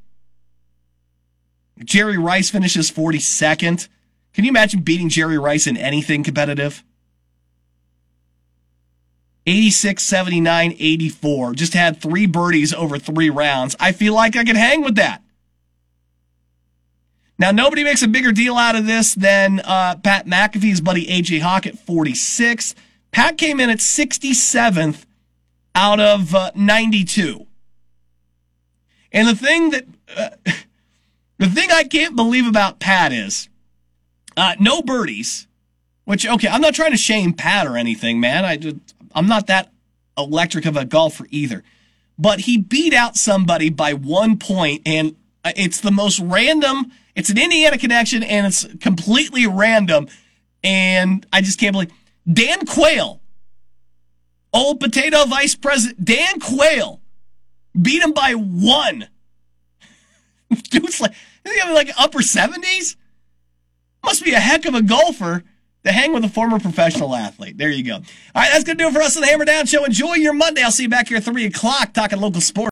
Jerry 1.82 2.18
Rice 2.18 2.50
finishes 2.50 2.90
42nd. 2.90 3.88
Can 4.34 4.44
you 4.44 4.50
imagine 4.50 4.80
beating 4.80 5.08
Jerry 5.08 5.38
Rice 5.38 5.66
in 5.66 5.76
anything 5.76 6.22
competitive? 6.22 6.84
86, 9.46 10.02
79, 10.02 10.74
84. 10.78 11.54
Just 11.54 11.74
had 11.74 12.00
three 12.00 12.26
birdies 12.26 12.72
over 12.72 12.98
three 12.98 13.30
rounds. 13.30 13.76
I 13.78 13.92
feel 13.92 14.14
like 14.14 14.36
I 14.36 14.44
could 14.44 14.56
hang 14.56 14.82
with 14.82 14.96
that. 14.96 15.22
Now, 17.38 17.50
nobody 17.50 17.82
makes 17.82 18.02
a 18.02 18.08
bigger 18.08 18.32
deal 18.32 18.56
out 18.56 18.76
of 18.76 18.86
this 18.86 19.14
than 19.14 19.60
uh, 19.60 19.96
Pat 19.96 20.26
McAfee's 20.26 20.80
buddy 20.80 21.06
AJ 21.06 21.40
Hawk 21.40 21.66
at 21.66 21.78
46. 21.78 22.74
Pat 23.10 23.36
came 23.36 23.60
in 23.60 23.70
at 23.70 23.78
67th 23.78 25.04
out 25.74 26.00
of 26.00 26.34
uh, 26.34 26.52
92. 26.54 27.46
And 29.12 29.28
the 29.28 29.34
thing 29.34 29.70
that, 29.70 29.84
uh, 30.16 30.30
the 31.38 31.48
thing 31.48 31.70
I 31.72 31.84
can't 31.84 32.16
believe 32.16 32.46
about 32.46 32.78
Pat 32.78 33.12
is, 33.12 33.48
uh, 34.36 34.54
no 34.60 34.80
birdies, 34.80 35.46
which, 36.04 36.26
okay, 36.26 36.48
I'm 36.48 36.60
not 36.60 36.74
trying 36.74 36.92
to 36.92 36.96
shame 36.96 37.32
Pat 37.32 37.66
or 37.66 37.76
anything, 37.76 38.20
man. 38.20 38.44
I 38.44 38.56
just, 38.56 38.93
I'm 39.14 39.26
not 39.28 39.46
that 39.46 39.72
electric 40.16 40.66
of 40.66 40.76
a 40.76 40.84
golfer 40.84 41.26
either. 41.30 41.62
But 42.18 42.40
he 42.40 42.58
beat 42.58 42.94
out 42.94 43.16
somebody 43.16 43.70
by 43.70 43.92
one 43.92 44.38
point, 44.38 44.82
and 44.86 45.16
uh, 45.44 45.52
it's 45.56 45.80
the 45.80 45.90
most 45.90 46.20
random. 46.20 46.92
It's 47.14 47.30
an 47.30 47.38
Indiana 47.38 47.78
connection, 47.78 48.22
and 48.22 48.46
it's 48.46 48.66
completely 48.80 49.46
random. 49.46 50.08
and 50.62 51.26
I 51.32 51.40
just 51.40 51.58
can't 51.58 51.72
believe 51.72 51.92
Dan 52.30 52.66
Quayle, 52.66 53.20
old 54.52 54.80
potato 54.80 55.24
vice 55.26 55.54
president, 55.54 56.04
Dan 56.04 56.40
Quayle, 56.40 57.00
beat 57.80 58.02
him 58.02 58.12
by 58.12 58.32
one. 58.34 59.08
Dude's 60.70 61.00
like, 61.00 61.12
is 61.44 61.52
he 61.52 61.58
having 61.58 61.74
like 61.74 61.90
upper 61.98 62.20
70s? 62.20 62.96
Must 64.04 64.24
be 64.24 64.32
a 64.32 64.40
heck 64.40 64.66
of 64.66 64.74
a 64.74 64.82
golfer 64.82 65.42
to 65.84 65.92
hang 65.92 66.12
with 66.12 66.24
a 66.24 66.28
former 66.28 66.58
professional 66.58 67.14
athlete. 67.14 67.58
There 67.58 67.70
you 67.70 67.84
go. 67.84 67.94
All 67.94 68.00
right, 68.34 68.50
that's 68.52 68.64
going 68.64 68.78
to 68.78 68.84
do 68.84 68.88
it 68.88 68.94
for 68.94 69.02
us 69.02 69.16
on 69.16 69.20
the 69.20 69.28
Hammer 69.28 69.44
Down 69.44 69.66
Show. 69.66 69.84
Enjoy 69.84 70.14
your 70.14 70.32
Monday. 70.32 70.62
I'll 70.62 70.70
see 70.70 70.84
you 70.84 70.88
back 70.88 71.08
here 71.08 71.18
at 71.18 71.24
3 71.24 71.44
o'clock 71.44 71.92
talking 71.92 72.20
local 72.20 72.40
sports. 72.40 72.54